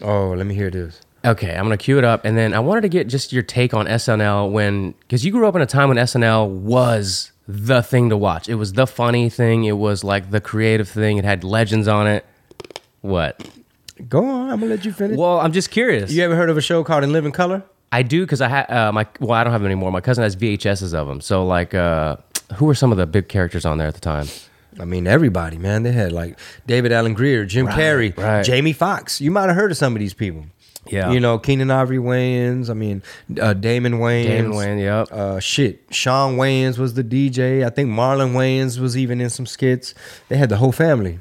Oh, 0.00 0.30
let 0.30 0.46
me 0.46 0.54
hear 0.54 0.70
this. 0.70 1.00
Okay, 1.24 1.54
I'm 1.54 1.64
gonna 1.64 1.76
cue 1.76 1.98
it 1.98 2.04
up, 2.04 2.24
and 2.24 2.36
then 2.36 2.54
I 2.54 2.60
wanted 2.60 2.82
to 2.82 2.88
get 2.88 3.08
just 3.08 3.32
your 3.32 3.42
take 3.42 3.74
on 3.74 3.86
SNL 3.86 4.50
when, 4.50 4.92
because 5.00 5.24
you 5.24 5.32
grew 5.32 5.48
up 5.48 5.56
in 5.56 5.62
a 5.62 5.66
time 5.66 5.88
when 5.88 5.98
SNL 5.98 6.48
was 6.48 7.32
the 7.48 7.82
thing 7.82 8.10
to 8.10 8.16
watch. 8.16 8.48
It 8.48 8.54
was 8.54 8.74
the 8.74 8.86
funny 8.86 9.28
thing. 9.28 9.64
It 9.64 9.78
was 9.78 10.04
like 10.04 10.30
the 10.30 10.40
creative 10.40 10.88
thing. 10.88 11.16
It 11.18 11.24
had 11.24 11.42
legends 11.42 11.88
on 11.88 12.06
it. 12.06 12.24
What? 13.00 13.48
Go 14.08 14.24
on, 14.24 14.50
I'm 14.50 14.60
gonna 14.60 14.70
let 14.70 14.84
you 14.84 14.92
finish. 14.92 15.18
Well, 15.18 15.40
I'm 15.40 15.52
just 15.52 15.70
curious. 15.70 16.12
You 16.12 16.22
ever 16.22 16.36
heard 16.36 16.50
of 16.50 16.56
a 16.56 16.60
show 16.60 16.84
called 16.84 17.02
In 17.02 17.12
Living 17.12 17.32
Color? 17.32 17.64
I 17.90 18.02
do 18.02 18.24
because 18.24 18.40
I 18.40 18.48
had 18.48 18.70
uh, 18.70 18.92
my. 18.92 19.06
Well, 19.18 19.32
I 19.32 19.42
don't 19.42 19.52
have 19.52 19.62
them 19.62 19.66
anymore. 19.66 19.90
My 19.90 20.00
cousin 20.00 20.22
has 20.22 20.36
VHSs 20.36 20.94
of 20.94 21.08
them. 21.08 21.20
So 21.20 21.44
like, 21.44 21.74
uh, 21.74 22.16
who 22.54 22.66
were 22.66 22.74
some 22.74 22.92
of 22.92 22.98
the 22.98 23.06
big 23.06 23.28
characters 23.28 23.64
on 23.64 23.78
there 23.78 23.88
at 23.88 23.94
the 23.94 24.00
time? 24.00 24.26
I 24.78 24.84
mean, 24.84 25.06
everybody, 25.06 25.58
man. 25.58 25.82
They 25.82 25.92
had 25.92 26.12
like 26.12 26.38
David 26.66 26.92
Alan 26.92 27.14
Grier, 27.14 27.44
Jim 27.44 27.66
Carrey, 27.66 28.16
right. 28.16 28.44
Jamie 28.44 28.72
Foxx. 28.72 29.20
You 29.20 29.30
might 29.30 29.48
have 29.48 29.56
heard 29.56 29.72
of 29.72 29.76
some 29.76 29.96
of 29.96 30.00
these 30.00 30.14
people. 30.14 30.44
Yeah. 30.90 31.10
You 31.12 31.20
know, 31.20 31.38
Keenen 31.38 31.70
Ivory 31.70 31.98
Wayans. 31.98 32.70
I 32.70 32.74
mean, 32.74 33.02
uh, 33.40 33.52
Damon 33.54 33.94
Wayans. 33.94 34.24
Damon 34.26 34.52
Wayans, 34.52 34.80
yep. 34.80 35.12
Uh, 35.12 35.40
shit. 35.40 35.82
Shawn 35.90 36.36
Wayans 36.36 36.78
was 36.78 36.94
the 36.94 37.04
DJ. 37.04 37.64
I 37.66 37.70
think 37.70 37.88
Marlon 37.90 38.32
Wayans 38.32 38.78
was 38.78 38.96
even 38.96 39.20
in 39.20 39.30
some 39.30 39.46
skits. 39.46 39.94
They 40.28 40.36
had 40.36 40.48
the 40.48 40.56
whole 40.56 40.72
family. 40.72 41.20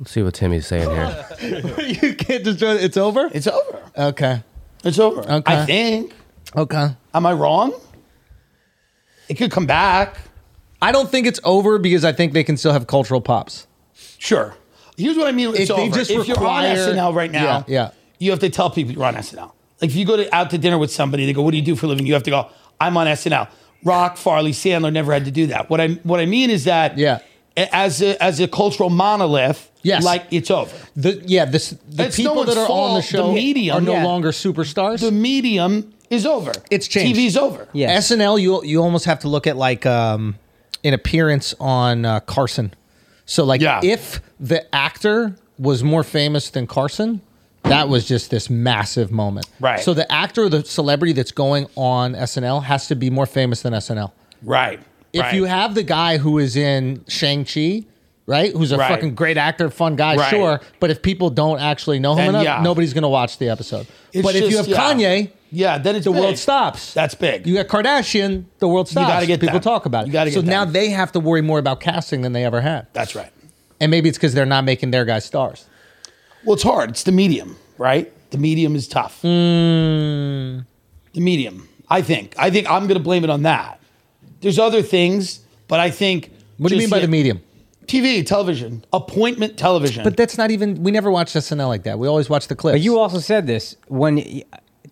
Let's 0.00 0.12
see 0.12 0.22
what 0.22 0.34
Timmy's 0.34 0.66
saying 0.66 0.88
here. 0.90 1.26
you 2.02 2.14
can't 2.14 2.44
just 2.44 2.58
join. 2.58 2.76
It's 2.78 2.96
over. 2.96 3.30
It's 3.32 3.46
over. 3.48 3.82
Okay. 3.96 4.42
It's 4.84 4.98
over. 4.98 5.20
Okay. 5.22 5.42
I 5.54 5.66
think. 5.66 6.14
Okay. 6.56 6.88
Am 7.14 7.26
I 7.26 7.32
wrong? 7.32 7.72
It 9.28 9.34
could 9.34 9.50
come 9.50 9.66
back. 9.66 10.16
I 10.80 10.92
don't 10.92 11.10
think 11.10 11.26
it's 11.26 11.40
over 11.44 11.78
because 11.78 12.04
I 12.04 12.12
think 12.12 12.32
they 12.32 12.44
can 12.44 12.56
still 12.56 12.72
have 12.72 12.86
cultural 12.86 13.20
pops. 13.20 13.66
Sure. 14.18 14.54
Here's 14.96 15.16
what 15.16 15.26
I 15.26 15.32
mean. 15.32 15.50
It's 15.50 15.60
If 15.70 15.76
they 15.76 15.82
over. 15.88 15.94
just 15.94 16.10
if 16.10 16.26
you're 16.28 16.36
on 16.38 16.42
require- 16.64 16.76
SNL 16.76 17.14
right 17.14 17.30
now, 17.30 17.64
Yeah, 17.68 17.90
yeah. 17.90 17.90
You 18.18 18.30
have 18.30 18.40
to 18.40 18.50
tell 18.50 18.70
people 18.70 18.92
you're 18.92 19.04
on 19.04 19.14
SNL. 19.14 19.52
Like 19.80 19.90
if 19.90 19.96
you 19.96 20.04
go 20.04 20.16
to, 20.16 20.34
out 20.34 20.50
to 20.50 20.58
dinner 20.58 20.78
with 20.78 20.90
somebody, 20.92 21.24
they 21.26 21.32
go, 21.32 21.42
"What 21.42 21.52
do 21.52 21.56
you 21.56 21.62
do 21.64 21.76
for 21.76 21.86
a 21.86 21.88
living?" 21.88 22.06
You 22.06 22.14
have 22.14 22.24
to 22.24 22.30
go, 22.30 22.48
"I'm 22.80 22.96
on 22.96 23.06
SNL." 23.06 23.48
Rock, 23.84 24.16
Farley, 24.16 24.50
Sandler 24.52 24.92
never 24.92 25.12
had 25.12 25.24
to 25.26 25.30
do 25.30 25.46
that. 25.48 25.70
What 25.70 25.80
I 25.80 25.88
what 26.02 26.18
I 26.20 26.26
mean 26.26 26.50
is 26.50 26.64
that 26.64 26.98
Yeah. 26.98 27.20
as 27.56 28.02
a, 28.02 28.20
as 28.22 28.40
a 28.40 28.48
cultural 28.48 28.90
monolith, 28.90 29.70
Yes. 29.82 30.02
like 30.04 30.24
it's 30.32 30.50
over. 30.50 30.74
The 30.96 31.22
yeah, 31.26 31.44
this 31.44 31.70
the 31.88 32.06
It's 32.06 32.16
people 32.16 32.34
one's 32.34 32.48
that 32.54 32.58
are 32.60 32.68
on 32.70 32.94
the 32.96 33.02
show 33.02 33.18
The 33.18 33.22
show 33.28 33.32
medium, 33.32 33.76
are 33.76 33.80
no 33.80 33.92
yeah. 33.92 34.04
longer 34.04 34.30
superstars. 34.32 35.00
The 35.00 35.12
medium 35.12 35.92
is 36.10 36.26
over. 36.26 36.52
It's 36.70 36.88
changed. 36.88 37.18
TV's 37.20 37.36
over. 37.36 37.68
Yeah. 37.72 37.96
SNL, 37.98 38.40
you 38.40 38.64
you 38.64 38.82
almost 38.82 39.04
have 39.04 39.20
to 39.20 39.28
look 39.28 39.46
at 39.46 39.56
like 39.56 39.86
um, 39.86 40.34
an 40.82 40.92
appearance 40.94 41.54
on 41.60 42.04
uh, 42.04 42.18
Carson. 42.20 42.74
So 43.26 43.44
like 43.44 43.60
Yeah. 43.60 43.80
if 43.84 44.20
the 44.40 44.60
actor 44.74 45.36
was 45.58 45.84
more 45.84 46.02
famous 46.02 46.50
than 46.50 46.66
Carson, 46.66 47.20
that 47.68 47.88
was 47.88 48.06
just 48.06 48.30
this 48.30 48.48
massive 48.50 49.10
moment. 49.10 49.46
Right. 49.60 49.80
So 49.80 49.94
the 49.94 50.10
actor 50.10 50.44
or 50.44 50.48
the 50.48 50.64
celebrity 50.64 51.12
that's 51.12 51.32
going 51.32 51.66
on 51.76 52.14
SNL 52.14 52.62
has 52.64 52.86
to 52.88 52.94
be 52.94 53.10
more 53.10 53.26
famous 53.26 53.62
than 53.62 53.72
SNL. 53.72 54.12
Right. 54.42 54.80
If 55.12 55.22
right. 55.22 55.34
you 55.34 55.44
have 55.44 55.74
the 55.74 55.82
guy 55.82 56.18
who 56.18 56.38
is 56.38 56.56
in 56.56 57.04
Shang-Chi, 57.08 57.84
right? 58.26 58.52
Who's 58.52 58.72
a 58.72 58.76
Right. 58.78 58.88
fucking 58.90 59.14
great 59.14 59.38
actor, 59.38 59.70
fun 59.70 59.96
guy, 59.96 60.16
Right. 60.16 60.30
sure. 60.30 60.60
But 60.80 60.90
if 60.90 61.00
people 61.02 61.30
don't 61.30 61.60
actually 61.60 61.98
know 61.98 62.12
him 62.12 62.18
Then, 62.18 62.28
enough, 62.28 62.44
yeah. 62.44 62.62
nobody's 62.62 62.92
going 62.92 63.02
to 63.02 63.08
watch 63.08 63.38
the 63.38 63.48
episode. 63.48 63.86
It's 64.12 64.22
but 64.22 64.34
if 64.34 64.50
you 64.50 64.58
have 64.58 64.68
yeah. 64.68 64.76
Kanye, 64.76 65.30
yeah, 65.50 65.78
then 65.78 65.96
it's 65.96 66.04
the 66.04 66.12
big. 66.12 66.20
world 66.20 66.36
stops. 66.38 66.92
That's 66.92 67.14
big. 67.14 67.46
You 67.46 67.54
got 67.54 67.68
Kardashian, 67.68 68.44
the 68.58 68.68
world 68.68 68.86
stops. 68.88 69.06
You 69.06 69.12
gotta 69.14 69.26
get 69.26 69.40
People 69.40 69.54
them. 69.54 69.62
talk 69.62 69.86
about 69.86 70.04
it. 70.04 70.08
You 70.08 70.12
gotta 70.12 70.28
get 70.30 70.34
so 70.36 70.42
get 70.42 70.50
now 70.50 70.64
them. 70.66 70.74
they 70.74 70.90
have 70.90 71.10
to 71.12 71.20
worry 71.20 71.40
more 71.40 71.58
about 71.58 71.80
casting 71.80 72.20
than 72.20 72.34
they 72.34 72.44
ever 72.44 72.60
had. 72.60 72.86
That's 72.92 73.14
right. 73.14 73.30
And 73.80 73.90
maybe 73.90 74.10
it's 74.10 74.18
because 74.18 74.34
they're 74.34 74.44
not 74.44 74.64
making 74.64 74.90
their 74.90 75.06
guys 75.06 75.24
stars. 75.24 75.64
Well, 76.48 76.54
it's 76.54 76.62
hard. 76.62 76.88
It's 76.88 77.02
the 77.02 77.12
medium, 77.12 77.56
right? 77.76 78.10
The 78.30 78.38
medium 78.38 78.74
is 78.74 78.88
tough. 78.88 79.20
Hmm. 79.20 80.60
The 81.12 81.20
medium. 81.20 81.68
I 81.90 82.00
think. 82.00 82.34
I 82.38 82.50
think 82.50 82.70
I'm 82.70 82.86
going 82.86 82.96
to 82.96 83.04
blame 83.04 83.22
it 83.22 83.28
on 83.28 83.42
that. 83.42 83.78
There's 84.40 84.58
other 84.58 84.80
things, 84.80 85.40
but 85.66 85.78
I 85.78 85.90
think. 85.90 86.32
What 86.56 86.70
do 86.70 86.74
you 86.76 86.80
mean 86.80 86.88
by 86.88 87.00
the 87.00 87.06
medium? 87.08 87.42
TV, 87.86 88.24
television, 88.24 88.82
appointment 88.94 89.58
television. 89.58 90.04
But 90.04 90.16
that's 90.16 90.38
not 90.38 90.50
even. 90.50 90.82
We 90.82 90.90
never 90.90 91.10
watched 91.10 91.36
SNL 91.36 91.68
like 91.68 91.82
that. 91.82 91.98
We 91.98 92.08
always 92.08 92.30
watch 92.30 92.48
the 92.48 92.56
clips. 92.56 92.76
But 92.76 92.80
you 92.80 92.98
also 92.98 93.18
said 93.18 93.46
this 93.46 93.76
when 93.88 94.42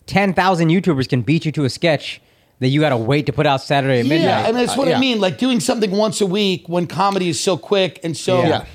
ten 0.05 0.35
thousand 0.35 0.69
YouTubers 0.69 1.09
can 1.09 1.23
beat 1.23 1.47
you 1.47 1.53
to 1.53 1.65
a 1.65 1.71
sketch 1.71 2.21
that 2.59 2.69
you 2.69 2.81
got 2.81 2.91
to 2.91 2.99
wait 2.99 3.25
to 3.27 3.33
put 3.33 3.47
out 3.47 3.63
Saturday 3.63 4.01
at 4.01 4.07
midnight. 4.07 4.27
yeah, 4.27 4.47
and 4.49 4.57
that's 4.57 4.77
what 4.77 4.89
Uh, 4.89 4.91
yeah. 4.91 4.97
I 4.99 5.01
mean. 5.01 5.21
Like 5.21 5.39
doing 5.39 5.61
something 5.61 5.91
once 5.91 6.21
a 6.21 6.27
week 6.27 6.69
when 6.69 6.87
comedy 6.87 7.31
is 7.31 7.41
so 7.41 7.57
quick 7.57 7.99
and 8.05 8.15
so. 8.15 8.43
Yeah. 8.43 8.67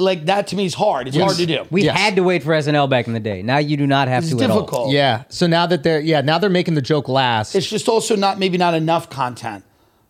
Like 0.00 0.26
that 0.26 0.46
to 0.48 0.56
me 0.56 0.64
is 0.64 0.74
hard. 0.74 1.08
It's 1.08 1.16
Yes. 1.16 1.24
hard 1.24 1.36
to 1.38 1.46
do. 1.46 1.64
we 1.70 1.84
Yes. 1.84 1.96
had 1.98 2.16
to 2.16 2.22
wait 2.22 2.42
for 2.42 2.52
SNL 2.54 2.86
back 2.88 3.06
in 3.06 3.12
the 3.12 3.20
day. 3.20 3.42
Now 3.42 3.58
you 3.58 3.76
do 3.76 3.86
not 3.86 4.08
have 4.08 4.22
it's 4.24 4.34
to 4.34 4.42
at 4.42 4.50
all. 4.50 4.60
difficult. 4.60 4.92
yeah. 4.92 5.22
So 5.28 5.46
now 5.46 5.66
that 5.66 5.82
they're 5.82 6.00
yeah 6.00 6.20
now 6.20 6.38
they're 6.38 6.50
making 6.50 6.74
the 6.74 6.82
joke 6.82 7.08
last. 7.08 7.54
It's 7.54 7.68
just 7.68 7.88
also 7.88 8.16
not 8.16 8.38
maybe 8.38 8.58
not 8.58 8.74
enough 8.74 9.08
content, 9.10 9.64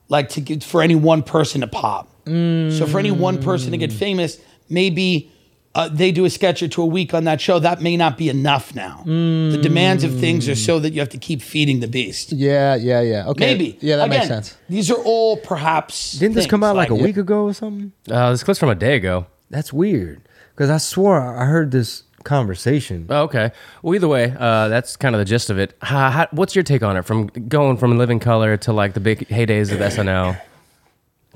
like 0.08 0.28
to 0.30 0.40
get 0.40 0.62
for 0.64 0.82
any 0.82 0.94
one 0.94 1.22
person 1.22 1.60
to 1.62 1.66
pop. 1.66 2.08
So 2.26 2.86
for 2.86 2.98
any 2.98 3.10
one 3.10 3.42
person 3.42 3.72
to 3.72 3.76
get 3.76 3.92
famous, 3.92 4.38
maybe 4.68 5.28
uh, 5.74 5.88
they 5.88 6.12
do 6.12 6.26
a 6.26 6.30
sketch 6.30 6.62
or 6.62 6.68
two 6.68 6.82
a 6.82 6.86
week 6.86 7.14
on 7.14 7.24
that 7.24 7.40
show. 7.40 7.58
That 7.58 7.80
may 7.80 7.96
not 7.96 8.18
be 8.18 8.28
enough 8.28 8.74
now. 8.74 9.02
The 9.06 9.58
demands 9.60 10.04
of 10.04 10.20
things 10.20 10.46
are 10.48 10.54
so 10.54 10.78
that 10.78 10.92
you 10.92 11.00
have 11.00 11.08
to 11.08 11.18
keep 11.18 11.40
feeding 11.40 11.80
the 11.80 11.88
beast. 11.88 12.30
Yeah, 12.30 12.74
yeah, 12.76 13.00
yeah. 13.00 13.26
Okay. 13.28 13.46
Maybe. 13.46 13.78
Yeah, 13.80 13.96
that 13.96 14.10
makes 14.10 14.28
sense. 14.28 14.54
These 14.68 14.90
are 14.90 14.98
all 15.02 15.38
perhaps. 15.38 16.12
Didn't 16.12 16.34
this 16.34 16.46
come 16.46 16.62
out 16.62 16.76
like 16.76 16.90
a 16.90 16.94
like- 16.94 17.02
week 17.02 17.16
ago 17.16 17.44
or 17.44 17.54
something? 17.54 17.90
Uh, 18.10 18.30
this 18.32 18.44
clip's 18.44 18.60
from 18.60 18.68
a 18.68 18.74
day 18.74 18.96
ago. 18.96 19.26
That's 19.52 19.72
weird. 19.72 20.22
Because 20.54 20.70
I 20.70 20.78
swore 20.78 21.20
I 21.20 21.44
heard 21.44 21.70
this 21.70 22.02
conversation. 22.24 23.06
Oh, 23.08 23.22
okay. 23.24 23.52
Well, 23.82 23.94
either 23.94 24.08
way, 24.08 24.34
uh, 24.38 24.68
that's 24.68 24.96
kind 24.96 25.14
of 25.14 25.18
the 25.18 25.24
gist 25.24 25.50
of 25.50 25.58
it. 25.58 25.76
How, 25.82 26.10
how, 26.10 26.28
what's 26.30 26.56
your 26.56 26.64
take 26.64 26.82
on 26.82 26.96
it? 26.96 27.04
From 27.04 27.26
going 27.26 27.76
from 27.76 27.98
Living 27.98 28.18
Color 28.18 28.56
to 28.58 28.72
like 28.72 28.94
the 28.94 29.00
big 29.00 29.28
heydays 29.28 29.70
of 29.72 29.78
SNL 29.78 30.40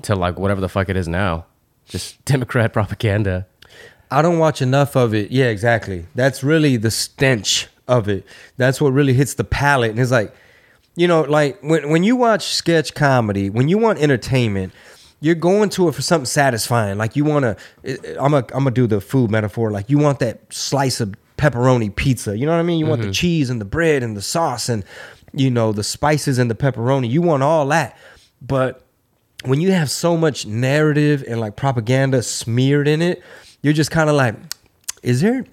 to 0.03 0.15
like 0.15 0.37
whatever 0.37 0.59
the 0.61 0.69
fuck 0.69 0.89
it 0.89 0.97
is 0.97 1.07
now, 1.07 1.45
just 1.85 2.23
Democrat 2.25 2.73
propaganda. 2.73 3.47
I 4.09 4.21
don't 4.21 4.39
watch 4.39 4.61
enough 4.61 4.95
of 4.95 5.13
it. 5.13 5.31
Yeah, 5.31 5.45
exactly. 5.45 6.05
That's 6.15 6.43
really 6.43 6.77
the 6.77 6.91
stench 6.91 7.67
of 7.87 8.07
it. 8.07 8.25
That's 8.55 8.79
what 8.81 8.93
really 8.93 9.13
hits 9.13 9.33
the 9.35 9.43
palate. 9.43 9.91
And 9.91 9.99
it's 9.99 10.11
like, 10.11 10.33
you 10.95 11.07
know, 11.07 11.21
like 11.21 11.61
when 11.61 11.89
when 11.89 12.03
you 12.03 12.15
watch 12.15 12.45
sketch 12.53 12.93
comedy, 12.95 13.49
when 13.49 13.67
you 13.67 13.77
want 13.77 13.99
entertainment, 13.99 14.73
you're 15.19 15.35
going 15.35 15.69
to 15.69 15.87
it 15.87 15.95
for 15.95 16.01
something 16.01 16.25
satisfying. 16.25 16.97
Like 16.97 17.15
you 17.15 17.25
want 17.25 17.43
to, 17.83 18.21
I'm 18.21 18.33
a, 18.33 18.37
I'm 18.37 18.63
gonna 18.63 18.71
do 18.71 18.87
the 18.87 19.01
food 19.01 19.31
metaphor. 19.31 19.71
Like 19.71 19.89
you 19.89 19.97
want 19.97 20.19
that 20.19 20.53
slice 20.53 20.99
of 20.99 21.15
pepperoni 21.37 21.95
pizza. 21.95 22.37
You 22.37 22.45
know 22.45 22.51
what 22.51 22.59
I 22.59 22.63
mean? 22.63 22.79
You 22.79 22.85
want 22.85 23.01
the 23.01 23.07
mm-hmm. 23.07 23.13
cheese 23.13 23.49
and 23.49 23.59
the 23.59 23.65
bread 23.65 24.03
and 24.03 24.15
the 24.15 24.21
sauce 24.21 24.69
and 24.69 24.83
you 25.33 25.51
know 25.51 25.71
the 25.71 25.83
spices 25.83 26.37
and 26.37 26.49
the 26.49 26.55
pepperoni. 26.55 27.09
You 27.09 27.21
want 27.21 27.43
all 27.43 27.67
that, 27.67 27.97
but 28.41 28.83
when 29.43 29.61
you 29.61 29.71
have 29.71 29.89
so 29.89 30.17
much 30.17 30.45
narrative 30.45 31.23
and 31.27 31.39
like 31.39 31.55
propaganda 31.55 32.23
smeared 32.23 32.87
in 32.87 33.01
it, 33.01 33.21
you're 33.61 33.73
just 33.73 33.91
kind 33.91 34.09
of 34.09 34.15
like, 34.15 34.35
is 35.03 35.21
there, 35.21 35.45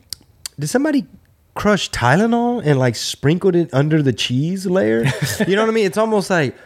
did 0.58 0.68
somebody 0.68 1.06
crush 1.54 1.90
Tylenol 1.90 2.64
and 2.64 2.78
like 2.78 2.96
sprinkled 2.96 3.54
it 3.54 3.72
under 3.72 4.02
the 4.02 4.12
cheese 4.12 4.66
layer? 4.66 5.04
you 5.46 5.54
know 5.54 5.62
what 5.62 5.70
I 5.70 5.72
mean? 5.72 5.86
It's 5.86 5.98
almost 5.98 6.30
like, 6.30 6.56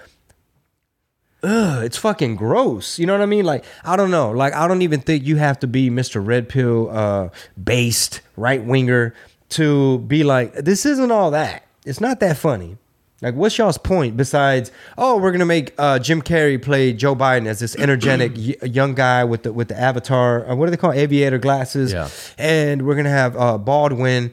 ugh, 1.43 1.85
it's 1.85 1.97
fucking 1.97 2.37
gross. 2.37 2.99
You 2.99 3.07
know 3.07 3.13
what 3.13 3.23
I 3.23 3.27
mean? 3.27 3.45
Like, 3.45 3.65
I 3.85 3.97
don't 3.97 4.11
know. 4.11 4.31
Like, 4.31 4.55
I 4.55 4.69
don't 4.69 4.83
even 4.83 5.01
think 5.01 5.25
you 5.25 5.37
have 5.37 5.59
to 5.61 5.67
be 5.67 5.91
Mr. 5.91 6.25
Red 6.25 6.49
Pill 6.49 6.91
uh, 6.91 7.29
based 7.63 8.21
right 8.37 8.63
winger 8.63 9.15
to 9.51 9.99
be 10.01 10.25
like, 10.25 10.53
this 10.55 10.85
isn't 10.85 11.11
all 11.11 11.31
that. 11.31 11.65
It's 11.85 12.01
not 12.01 12.21
that 12.21 12.37
funny. 12.37 12.77
Like, 13.21 13.35
what's 13.35 13.59
y'all's 13.59 13.79
point 13.79 14.17
besides, 14.17 14.71
oh, 14.97 15.17
we're 15.17 15.33
gonna 15.33 15.45
make 15.45 15.75
uh, 15.77 15.99
Jim 15.99 16.23
Carrey 16.23 16.61
play 16.61 16.93
Joe 16.93 17.17
Biden 17.17 17.47
as 17.47 17.59
this 17.59 17.75
energetic 17.75 18.35
y- 18.37 18.55
young 18.69 18.95
guy 18.95 19.25
with 19.25 19.43
the 19.43 19.53
with 19.53 19.67
the 19.69 19.79
avatar, 19.81 20.49
uh, 20.49 20.55
what 20.55 20.67
do 20.67 20.71
they 20.71 20.77
call 20.77 20.93
it? 20.93 20.99
aviator 20.99 21.39
glasses? 21.39 21.93
Yeah. 21.93 22.09
And 22.37 22.87
we're 22.87 22.95
gonna 22.95 23.11
have 23.11 23.37
uh, 23.37 23.59
Baldwin 23.59 24.33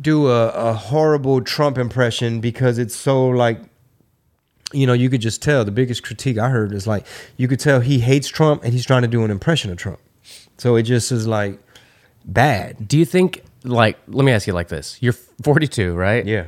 do 0.00 0.28
a, 0.28 0.48
a 0.50 0.72
horrible 0.74 1.40
Trump 1.40 1.76
impression 1.76 2.40
because 2.40 2.78
it's 2.78 2.94
so 2.94 3.26
like 3.28 3.60
you 4.72 4.86
know, 4.86 4.92
you 4.92 5.10
could 5.10 5.20
just 5.20 5.42
tell 5.42 5.64
the 5.64 5.70
biggest 5.70 6.02
critique 6.02 6.38
I 6.38 6.48
heard 6.48 6.72
is 6.72 6.86
like 6.86 7.06
you 7.36 7.48
could 7.48 7.60
tell 7.60 7.80
he 7.80 8.00
hates 8.00 8.28
Trump 8.28 8.64
and 8.64 8.72
he's 8.72 8.84
trying 8.84 9.02
to 9.02 9.08
do 9.08 9.24
an 9.24 9.30
impression 9.30 9.70
of 9.70 9.76
Trump. 9.76 10.00
So 10.58 10.76
it 10.76 10.82
just 10.82 11.12
is 11.12 11.26
like 11.26 11.58
bad. 12.24 12.88
Do 12.88 12.98
you 12.98 13.04
think, 13.04 13.42
like, 13.64 13.98
let 14.08 14.24
me 14.24 14.32
ask 14.32 14.46
you 14.46 14.52
like 14.52 14.68
this: 14.68 14.98
You're 15.00 15.12
42, 15.12 15.94
right? 15.94 16.24
Yeah. 16.24 16.46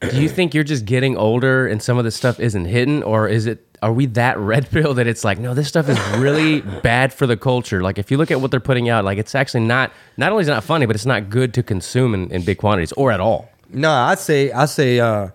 Do 0.00 0.22
you 0.22 0.30
think 0.30 0.54
you're 0.54 0.64
just 0.64 0.86
getting 0.86 1.18
older 1.18 1.66
and 1.66 1.82
some 1.82 1.98
of 1.98 2.04
this 2.04 2.16
stuff 2.16 2.40
isn't 2.40 2.64
hidden, 2.64 3.02
or 3.02 3.28
is 3.28 3.46
it? 3.46 3.66
Are 3.82 3.92
we 3.92 4.06
that 4.06 4.38
red 4.38 4.70
pill 4.70 4.94
that 4.94 5.06
it's 5.06 5.24
like, 5.24 5.38
no, 5.38 5.52
this 5.52 5.68
stuff 5.68 5.88
is 5.88 5.98
really 6.18 6.60
bad 6.82 7.12
for 7.12 7.26
the 7.26 7.36
culture? 7.36 7.82
Like, 7.82 7.98
if 7.98 8.10
you 8.10 8.16
look 8.16 8.30
at 8.30 8.40
what 8.40 8.50
they're 8.50 8.60
putting 8.60 8.88
out, 8.88 9.04
like, 9.04 9.18
it's 9.18 9.34
actually 9.34 9.64
not. 9.64 9.92
Not 10.16 10.32
only 10.32 10.42
is 10.42 10.48
it 10.48 10.52
not 10.52 10.64
funny, 10.64 10.86
but 10.86 10.96
it's 10.96 11.06
not 11.06 11.28
good 11.28 11.52
to 11.54 11.62
consume 11.62 12.14
in, 12.14 12.30
in 12.30 12.44
big 12.44 12.58
quantities 12.58 12.92
or 12.92 13.12
at 13.12 13.20
all. 13.20 13.50
No, 13.72 13.90
I 13.90 14.14
say 14.14 14.50
I 14.52 14.64
say 14.64 15.00
uh 15.00 15.28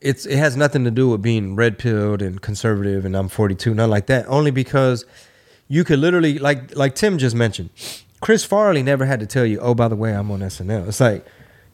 it's 0.00 0.26
it 0.26 0.36
has 0.36 0.56
nothing 0.56 0.84
to 0.84 0.90
do 0.90 1.08
with 1.08 1.22
being 1.22 1.56
red 1.56 1.78
pilled 1.78 2.22
and 2.22 2.40
conservative 2.40 3.04
and 3.04 3.16
I'm 3.16 3.28
42, 3.28 3.74
nothing 3.74 3.90
like 3.90 4.06
that. 4.06 4.26
Only 4.28 4.50
because 4.50 5.04
you 5.68 5.84
could 5.84 5.98
literally 5.98 6.38
like 6.38 6.76
like 6.76 6.94
Tim 6.94 7.18
just 7.18 7.34
mentioned, 7.34 7.70
Chris 8.20 8.44
Farley 8.44 8.82
never 8.82 9.04
had 9.06 9.20
to 9.20 9.26
tell 9.26 9.46
you, 9.46 9.58
oh 9.60 9.74
by 9.74 9.88
the 9.88 9.96
way, 9.96 10.12
I'm 10.12 10.30
on 10.30 10.40
SNL. 10.40 10.88
It's 10.88 11.00
like 11.00 11.24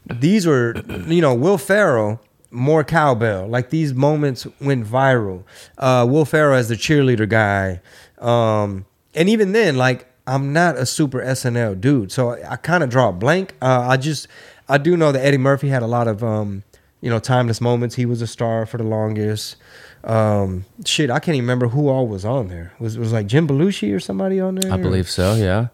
these 0.07 0.47
were 0.47 0.75
you 1.07 1.21
know, 1.21 1.35
Will 1.35 1.59
Ferrell, 1.59 2.21
more 2.51 2.85
cowbell. 2.85 3.49
Like 3.49 3.71
these 3.71 3.95
moments 3.95 4.47
went 4.61 4.87
viral. 4.87 5.45
Uh 5.79 6.07
Will 6.09 6.25
Ferrell 6.25 6.57
as 6.57 6.69
the 6.69 6.77
cheerleader 6.77 7.29
guy. 7.29 7.81
Um 8.19 8.87
and 9.15 9.29
even 9.29 9.53
then, 9.53 9.77
like 9.77 10.09
I'm 10.27 10.53
not 10.53 10.77
a 10.77 10.87
super 10.87 11.21
SNL 11.21 11.81
dude, 11.81 12.13
so 12.13 12.31
I, 12.31 12.53
I 12.53 12.57
kind 12.57 12.85
of 12.85 12.91
draw 12.91 13.09
a 13.09 13.13
blank. 13.13 13.55
Uh, 13.61 13.87
I 13.89 13.97
just 13.97 14.29
I 14.69 14.79
do 14.79 14.97
know 14.97 15.13
that 15.13 15.25
Eddie 15.25 15.39
Murphy 15.39 15.69
had 15.69 15.83
a 15.83 15.87
lot 15.87 16.07
of 16.07 16.23
um, 16.23 16.63
you 17.03 17.11
know 17.11 17.19
timeless 17.19 17.61
moments. 17.61 17.97
He 17.97 18.07
was 18.07 18.23
a 18.23 18.27
star 18.27 18.65
for 18.65 18.79
the 18.79 18.85
longest. 18.85 19.57
Um, 20.05 20.65
shit, 20.87 21.11
I 21.11 21.19
can't 21.21 21.35
even 21.37 21.45
remember 21.45 21.69
who 21.69 21.89
all 21.89 22.09
was 22.09 22.25
on 22.25 22.49
there. 22.49 22.73
Was 22.79 22.97
was 22.97 23.13
like 23.13 23.27
Jim 23.27 23.47
Belushi 23.47 23.95
or 23.95 24.01
somebody 24.01 24.41
on 24.41 24.55
there? 24.55 24.73
I 24.73 24.79
believe 24.79 25.11
so. 25.11 25.35
Yeah. 25.35 25.67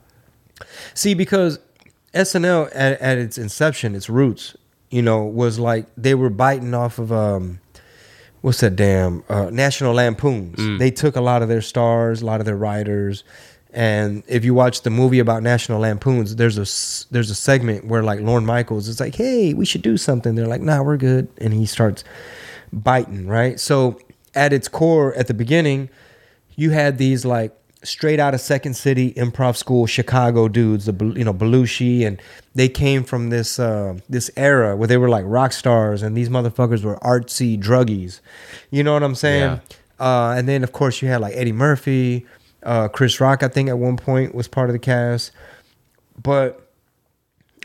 See, 0.94 1.14
because 1.14 1.60
SNL 2.14 2.70
at, 2.74 3.00
at 3.00 3.18
its 3.18 3.38
inception, 3.38 3.94
its 3.94 4.10
roots, 4.10 4.56
you 4.90 5.02
know, 5.02 5.22
was 5.22 5.58
like 5.60 5.86
they 5.96 6.14
were 6.14 6.30
biting 6.30 6.74
off 6.74 6.98
of 6.98 7.12
um, 7.12 7.60
what's 8.40 8.60
that 8.60 8.74
damn 8.74 9.22
uh, 9.28 9.50
National 9.50 9.94
Lampoons. 9.94 10.78
They 10.78 10.90
took 10.90 11.14
a 11.14 11.20
lot 11.20 11.42
of 11.42 11.48
their 11.48 11.62
stars, 11.62 12.22
a 12.22 12.26
lot 12.26 12.40
of 12.40 12.46
their 12.46 12.56
writers, 12.56 13.22
and 13.72 14.22
if 14.26 14.44
you 14.44 14.54
watch 14.54 14.82
the 14.82 14.90
movie 14.90 15.18
about 15.18 15.42
National 15.42 15.80
Lampoons, 15.80 16.36
there's 16.36 16.56
a 16.56 17.12
there's 17.12 17.30
a 17.30 17.34
segment 17.34 17.84
where 17.84 18.02
like 18.02 18.20
Lorne 18.20 18.46
Michaels 18.46 18.88
is 18.88 19.00
like, 19.00 19.14
"Hey, 19.14 19.52
we 19.54 19.64
should 19.66 19.82
do 19.82 19.96
something." 19.96 20.34
They're 20.34 20.46
like, 20.46 20.62
"Nah, 20.62 20.82
we're 20.82 20.96
good," 20.96 21.28
and 21.38 21.52
he 21.52 21.66
starts 21.66 22.02
biting. 22.72 23.26
Right, 23.26 23.60
so 23.60 23.98
at 24.34 24.52
its 24.52 24.68
core, 24.68 25.14
at 25.14 25.26
the 25.26 25.34
beginning, 25.34 25.90
you 26.56 26.70
had 26.70 26.98
these 26.98 27.24
like 27.24 27.54
straight 27.84 28.18
out 28.18 28.34
of 28.34 28.40
Second 28.40 28.74
City 28.74 29.12
improv 29.14 29.56
school 29.56 29.86
Chicago 29.86 30.48
dudes, 30.48 30.86
the 30.86 31.12
you 31.16 31.24
know 31.24 31.34
Belushi, 31.34 32.06
and 32.06 32.20
they 32.54 32.68
came 32.68 33.04
from 33.04 33.30
this 33.30 33.58
uh, 33.58 33.98
this 34.08 34.30
era 34.36 34.76
where 34.76 34.88
they 34.88 34.96
were 34.96 35.08
like 35.10 35.24
rock 35.26 35.52
stars, 35.52 36.02
and 36.02 36.16
these 36.16 36.28
motherfuckers 36.30 36.84
were 36.84 36.96
artsy 36.96 37.60
druggies. 37.60 38.20
You 38.70 38.82
know 38.82 38.94
what 38.94 39.02
I'm 39.02 39.14
saying? 39.14 39.60
Uh, 40.00 40.34
and 40.36 40.48
then 40.48 40.62
of 40.64 40.72
course 40.72 41.02
you 41.02 41.08
had 41.08 41.20
like 41.20 41.34
Eddie 41.36 41.52
Murphy, 41.52 42.24
uh, 42.62 42.88
Chris 42.88 43.20
Rock. 43.20 43.42
I 43.42 43.48
think 43.48 43.68
at 43.68 43.78
one 43.78 43.96
point 43.96 44.34
was 44.34 44.48
part 44.48 44.68
of 44.68 44.72
the 44.72 44.78
cast, 44.78 45.32
but 46.22 46.70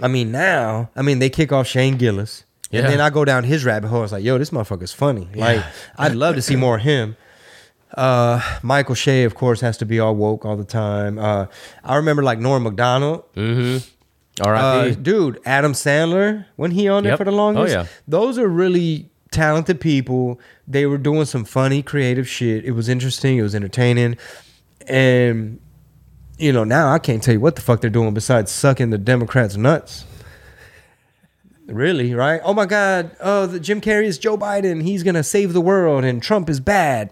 I 0.01 0.07
mean 0.07 0.31
now, 0.31 0.89
I 0.95 1.01
mean 1.01 1.19
they 1.19 1.29
kick 1.29 1.51
off 1.51 1.67
Shane 1.67 1.97
Gillis. 1.97 2.45
Yeah. 2.71 2.79
And 2.81 2.89
then 2.89 3.01
I 3.01 3.12
go 3.12 3.23
down 3.23 3.43
his 3.43 3.63
rabbit 3.65 3.89
hole. 3.89 4.03
It's 4.03 4.12
like, 4.12 4.23
yo, 4.23 4.39
this 4.39 4.50
motherfucker's 4.50 4.91
funny. 4.93 5.27
Like, 5.35 5.63
I'd 5.95 6.15
love 6.15 6.33
to 6.35 6.41
see 6.41 6.55
more 6.55 6.77
of 6.77 6.81
him. 6.81 7.15
Uh, 7.95 8.41
Michael 8.63 8.95
Che, 8.95 9.25
of 9.25 9.35
course, 9.35 9.62
has 9.62 9.77
to 9.77 9.85
be 9.85 10.00
all 10.00 10.15
woke 10.15 10.43
all 10.43 10.57
the 10.57 10.63
time. 10.65 11.19
Uh, 11.19 11.45
I 11.83 11.97
remember 11.97 12.23
like 12.23 12.39
Norm 12.39 12.63
Macdonald. 12.63 13.25
All 13.38 14.51
right, 14.51 14.89
Uh, 14.89 14.95
dude, 14.95 15.39
Adam 15.45 15.73
Sandler, 15.73 16.45
when 16.55 16.71
he 16.71 16.88
on 16.88 17.03
there 17.03 17.12
Yep. 17.12 17.17
for 17.19 17.25
the 17.25 17.31
longest. 17.31 17.75
Oh, 17.75 17.79
yeah. 17.81 17.85
Those 18.07 18.39
are 18.39 18.47
really 18.47 19.07
talented 19.29 19.79
people. 19.79 20.39
They 20.67 20.88
were 20.88 20.97
doing 20.97 21.25
some 21.25 21.45
funny, 21.45 21.83
creative 21.83 22.27
shit. 22.27 22.65
It 22.65 22.71
was 22.71 22.89
interesting. 22.89 23.38
It 23.38 23.43
was 23.43 23.53
entertaining. 23.53 24.17
And, 24.87 25.59
you 26.37 26.51
know, 26.51 26.63
now 26.63 26.91
I 26.91 26.99
can't 26.99 27.21
tell 27.21 27.33
you 27.33 27.39
what 27.39 27.55
the 27.55 27.61
fuck 27.61 27.81
they're 27.81 27.89
doing 27.89 28.13
besides 28.13 28.51
sucking 28.51 28.89
the 28.89 28.97
Democrats' 28.97 29.55
nuts. 29.57 30.05
Really, 31.65 32.13
right? 32.13 32.41
Oh 32.43 32.53
my 32.53 32.65
God! 32.65 33.15
Oh, 33.21 33.45
the 33.45 33.59
Jim 33.59 33.79
Carrey 33.79 34.03
is 34.03 34.17
Joe 34.17 34.37
Biden. 34.37 34.83
He's 34.83 35.01
gonna 35.01 35.23
save 35.23 35.53
the 35.53 35.61
world, 35.61 36.03
and 36.03 36.21
Trump 36.21 36.49
is 36.49 36.59
bad. 36.59 37.09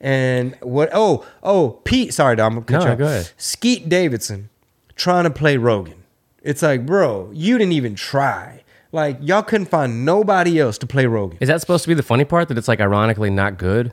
And 0.00 0.56
what? 0.62 0.88
Oh, 0.94 1.26
oh, 1.42 1.80
Pete. 1.84 2.14
Sorry, 2.14 2.34
Dom. 2.34 2.56
I'm 2.56 2.64
No, 2.66 2.96
go 2.96 3.04
ahead. 3.04 3.30
Skeet 3.36 3.90
Davidson 3.90 4.48
trying 4.96 5.24
to 5.24 5.30
play 5.30 5.58
Rogan. 5.58 6.02
It's 6.42 6.62
like, 6.62 6.86
bro, 6.86 7.30
you 7.34 7.58
didn't 7.58 7.72
even 7.74 7.94
try. 7.94 8.62
Like, 8.92 9.18
y'all 9.20 9.42
couldn't 9.42 9.66
find 9.66 10.04
nobody 10.04 10.58
else 10.58 10.78
to 10.78 10.86
play 10.86 11.06
Rogan. 11.06 11.38
is 11.40 11.48
that 11.48 11.60
supposed 11.60 11.84
to 11.84 11.88
be 11.88 11.94
the 11.94 12.02
funny 12.02 12.24
part 12.24 12.48
that 12.48 12.58
it's 12.58 12.68
like 12.68 12.80
ironically 12.80 13.30
not 13.30 13.56
good? 13.58 13.92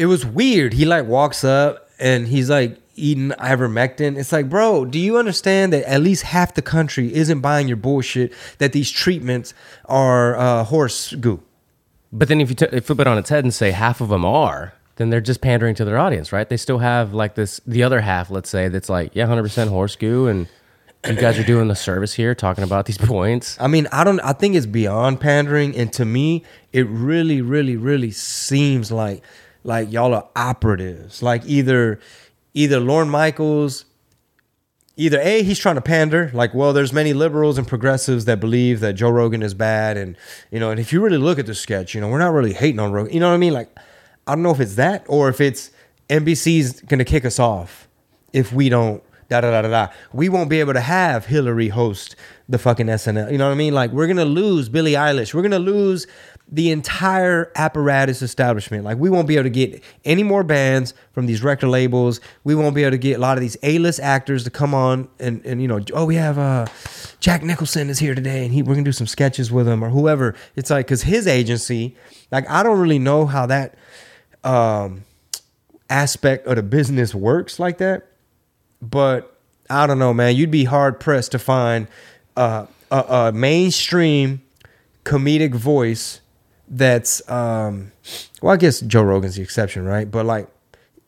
It 0.00 0.06
was 0.06 0.24
weird. 0.24 0.72
He 0.72 0.86
like 0.86 1.04
walks 1.04 1.44
up 1.44 1.90
and 1.98 2.26
he's 2.26 2.48
like 2.48 2.78
eating 2.96 3.32
ivermectin. 3.32 4.16
It's 4.16 4.32
like, 4.32 4.48
bro, 4.48 4.86
do 4.86 4.98
you 4.98 5.18
understand 5.18 5.74
that 5.74 5.86
at 5.86 6.00
least 6.00 6.22
half 6.22 6.54
the 6.54 6.62
country 6.62 7.12
isn't 7.12 7.40
buying 7.40 7.68
your 7.68 7.76
bullshit? 7.76 8.32
That 8.56 8.72
these 8.72 8.90
treatments 8.90 9.52
are 9.84 10.38
uh, 10.38 10.64
horse 10.64 11.12
goo. 11.12 11.42
But 12.10 12.28
then 12.28 12.40
if 12.40 12.48
you 12.48 12.54
t- 12.54 12.80
flip 12.80 12.98
it 12.98 13.06
on 13.06 13.18
its 13.18 13.28
head 13.28 13.44
and 13.44 13.52
say 13.52 13.72
half 13.72 14.00
of 14.00 14.08
them 14.08 14.24
are, 14.24 14.72
then 14.96 15.10
they're 15.10 15.20
just 15.20 15.42
pandering 15.42 15.74
to 15.74 15.84
their 15.84 15.98
audience, 15.98 16.32
right? 16.32 16.48
They 16.48 16.56
still 16.56 16.78
have 16.78 17.12
like 17.12 17.34
this, 17.34 17.60
the 17.66 17.82
other 17.82 18.00
half, 18.00 18.30
let's 18.30 18.48
say, 18.48 18.68
that's 18.68 18.88
like, 18.88 19.14
yeah, 19.14 19.26
100% 19.26 19.68
horse 19.68 19.96
goo. 19.96 20.28
And 20.28 20.48
you 21.06 21.12
guys 21.12 21.38
are 21.38 21.44
doing 21.44 21.68
the 21.68 21.76
service 21.76 22.14
here 22.14 22.34
talking 22.34 22.64
about 22.64 22.86
these 22.86 22.96
points. 23.12 23.58
I 23.60 23.66
mean, 23.66 23.86
I 23.92 24.04
don't. 24.04 24.20
I 24.20 24.32
think 24.32 24.54
it's 24.54 24.64
beyond 24.64 25.20
pandering, 25.20 25.76
and 25.76 25.92
to 25.92 26.06
me, 26.06 26.42
it 26.72 26.86
really, 26.88 27.42
really, 27.42 27.76
really 27.76 28.12
seems 28.12 28.90
like 28.90 29.22
like 29.64 29.92
y'all 29.92 30.14
are 30.14 30.28
operatives. 30.36 31.22
Like 31.22 31.42
either 31.46 32.00
either 32.54 32.80
Lorne 32.80 33.08
Michaels 33.08 33.84
either 35.00 35.18
a 35.20 35.42
he's 35.42 35.58
trying 35.58 35.76
to 35.76 35.80
pander, 35.80 36.30
like, 36.34 36.52
well, 36.52 36.74
there's 36.74 36.92
many 36.92 37.14
liberals 37.14 37.56
and 37.56 37.66
progressives 37.66 38.26
that 38.26 38.38
believe 38.38 38.80
that 38.80 38.92
Joe 38.92 39.08
Rogan 39.08 39.42
is 39.42 39.54
bad, 39.54 39.96
and 39.96 40.16
you 40.50 40.60
know, 40.60 40.70
and 40.70 40.78
if 40.78 40.92
you 40.92 41.00
really 41.00 41.16
look 41.16 41.38
at 41.38 41.46
the 41.46 41.54
sketch, 41.54 41.94
you 41.94 42.00
know, 42.00 42.08
we're 42.08 42.18
not 42.18 42.32
really 42.32 42.52
hating 42.52 42.78
on 42.78 42.92
Rogan. 42.92 43.12
You 43.12 43.20
know 43.20 43.28
what 43.28 43.34
I 43.34 43.38
mean? 43.38 43.54
Like, 43.54 43.70
I 44.26 44.34
don't 44.34 44.42
know 44.42 44.50
if 44.50 44.60
it's 44.60 44.74
that 44.74 45.04
or 45.08 45.30
if 45.30 45.40
it's 45.40 45.70
NBC's 46.10 46.82
gonna 46.82 47.04
kick 47.04 47.24
us 47.24 47.38
off 47.38 47.88
if 48.32 48.52
we 48.52 48.68
don't. 48.68 49.02
Da, 49.30 49.40
da, 49.40 49.52
da, 49.52 49.62
da, 49.62 49.68
da. 49.68 49.92
We 50.12 50.28
won't 50.28 50.50
be 50.50 50.58
able 50.58 50.72
to 50.72 50.80
have 50.80 51.26
Hillary 51.26 51.68
host 51.68 52.16
the 52.48 52.58
fucking 52.58 52.88
SNL. 52.88 53.30
You 53.30 53.38
know 53.38 53.46
what 53.46 53.52
I 53.52 53.56
mean? 53.56 53.72
Like 53.72 53.92
we're 53.92 54.08
gonna 54.08 54.24
lose 54.24 54.68
Billie 54.68 54.94
Eilish. 54.94 55.32
We're 55.32 55.42
gonna 55.42 55.60
lose 55.60 56.08
the 56.52 56.70
entire 56.70 57.52
apparatus 57.54 58.22
establishment. 58.22 58.84
Like 58.84 58.98
we 58.98 59.08
won't 59.08 59.28
be 59.28 59.36
able 59.36 59.44
to 59.44 59.50
get 59.50 59.82
any 60.04 60.22
more 60.22 60.42
bands 60.42 60.94
from 61.12 61.26
these 61.26 61.42
record 61.42 61.68
labels. 61.68 62.20
We 62.42 62.54
won't 62.54 62.74
be 62.74 62.82
able 62.82 62.92
to 62.92 62.98
get 62.98 63.18
a 63.18 63.20
lot 63.20 63.36
of 63.36 63.40
these 63.40 63.56
A-list 63.62 64.00
actors 64.00 64.44
to 64.44 64.50
come 64.50 64.74
on 64.74 65.08
and 65.18 65.44
and 65.46 65.62
you 65.62 65.68
know, 65.68 65.80
oh 65.94 66.04
we 66.04 66.16
have 66.16 66.38
uh 66.38 66.66
Jack 67.20 67.42
Nicholson 67.42 67.88
is 67.88 67.98
here 67.98 68.14
today 68.14 68.44
and 68.44 68.52
he 68.52 68.62
we're 68.62 68.74
gonna 68.74 68.84
do 68.84 68.92
some 68.92 69.06
sketches 69.06 69.52
with 69.52 69.68
him 69.68 69.84
or 69.84 69.90
whoever. 69.90 70.34
It's 70.56 70.70
like 70.70 70.88
cause 70.88 71.02
his 71.02 71.26
agency, 71.26 71.96
like 72.32 72.48
I 72.50 72.62
don't 72.62 72.80
really 72.80 72.98
know 72.98 73.26
how 73.26 73.46
that 73.46 73.76
um 74.42 75.04
aspect 75.88 76.46
of 76.46 76.56
the 76.56 76.62
business 76.62 77.14
works 77.14 77.58
like 77.58 77.78
that. 77.78 78.06
But 78.82 79.36
I 79.68 79.86
don't 79.86 79.98
know, 79.98 80.12
man. 80.12 80.34
You'd 80.34 80.50
be 80.50 80.64
hard 80.64 80.98
pressed 80.98 81.32
to 81.32 81.38
find 81.38 81.86
uh, 82.36 82.66
a, 82.90 82.96
a 82.96 83.32
mainstream 83.32 84.42
comedic 85.04 85.54
voice 85.54 86.20
that's, 86.70 87.28
um, 87.28 87.92
well, 88.40 88.54
I 88.54 88.56
guess 88.56 88.80
Joe 88.80 89.02
Rogan's 89.02 89.36
the 89.36 89.42
exception, 89.42 89.84
right? 89.84 90.10
But 90.10 90.24
like, 90.24 90.48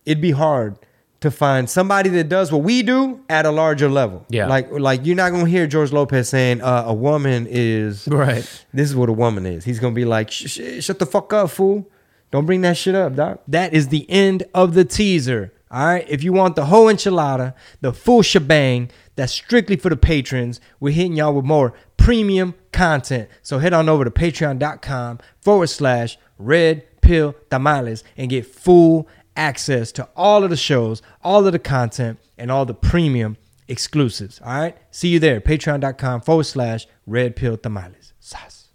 it'd 0.04 0.20
be 0.20 0.32
hard 0.32 0.76
to 1.20 1.30
find 1.30 1.70
somebody 1.70 2.10
that 2.10 2.28
does 2.28 2.50
what 2.50 2.62
we 2.64 2.82
do 2.82 3.20
at 3.28 3.46
a 3.46 3.50
larger 3.52 3.88
level. 3.88 4.26
Yeah. 4.28 4.48
Like, 4.48 4.72
like 4.72 5.06
you're 5.06 5.14
not 5.16 5.30
gonna 5.30 5.46
hear 5.48 5.68
George 5.68 5.92
Lopez 5.92 6.28
saying 6.28 6.60
uh, 6.60 6.84
a 6.86 6.92
woman 6.94 7.46
is 7.48 8.08
Right. 8.08 8.42
This 8.74 8.90
is 8.90 8.96
what 8.96 9.08
a 9.08 9.12
woman 9.12 9.46
is. 9.46 9.64
He's 9.64 9.78
gonna 9.78 9.94
be 9.94 10.04
like, 10.04 10.32
sh- 10.32 10.48
sh- 10.48 10.84
shut 10.84 10.98
the 10.98 11.06
fuck 11.06 11.32
up, 11.32 11.50
fool. 11.50 11.88
Don't 12.32 12.44
bring 12.44 12.62
that 12.62 12.76
shit 12.76 12.94
up, 12.96 13.14
doc. 13.14 13.40
That 13.46 13.72
is 13.72 13.88
the 13.88 14.08
end 14.10 14.42
of 14.52 14.74
the 14.74 14.84
teaser. 14.84 15.52
All 15.70 15.86
right. 15.86 16.04
If 16.08 16.24
you 16.24 16.32
want 16.32 16.56
the 16.56 16.64
whole 16.66 16.86
enchilada, 16.86 17.54
the 17.80 17.92
full 17.92 18.22
shebang, 18.22 18.90
that's 19.14 19.32
strictly 19.32 19.76
for 19.76 19.90
the 19.90 19.96
patrons. 19.96 20.60
We're 20.80 20.92
hitting 20.92 21.14
y'all 21.16 21.34
with 21.34 21.44
more 21.44 21.72
premium 22.02 22.54
content. 22.72 23.28
So 23.42 23.58
head 23.58 23.72
on 23.72 23.88
over 23.88 24.04
to 24.04 24.10
patreon.com 24.10 25.20
forward 25.40 25.68
slash 25.68 26.18
red 26.36 26.84
pill 27.00 27.34
tamales 27.48 28.02
and 28.16 28.28
get 28.28 28.44
full 28.44 29.08
access 29.36 29.92
to 29.92 30.08
all 30.16 30.42
of 30.44 30.50
the 30.50 30.56
shows, 30.56 31.00
all 31.22 31.46
of 31.46 31.52
the 31.52 31.58
content, 31.58 32.18
and 32.36 32.50
all 32.50 32.64
the 32.64 32.74
premium 32.74 33.36
exclusives. 33.68 34.40
All 34.44 34.52
right. 34.52 34.76
See 34.90 35.08
you 35.08 35.20
there. 35.20 35.40
Patreon.com 35.40 36.22
forward 36.22 36.44
slash 36.44 36.86
red 37.06 37.36
pill 37.36 37.56
tamales. 37.56 38.12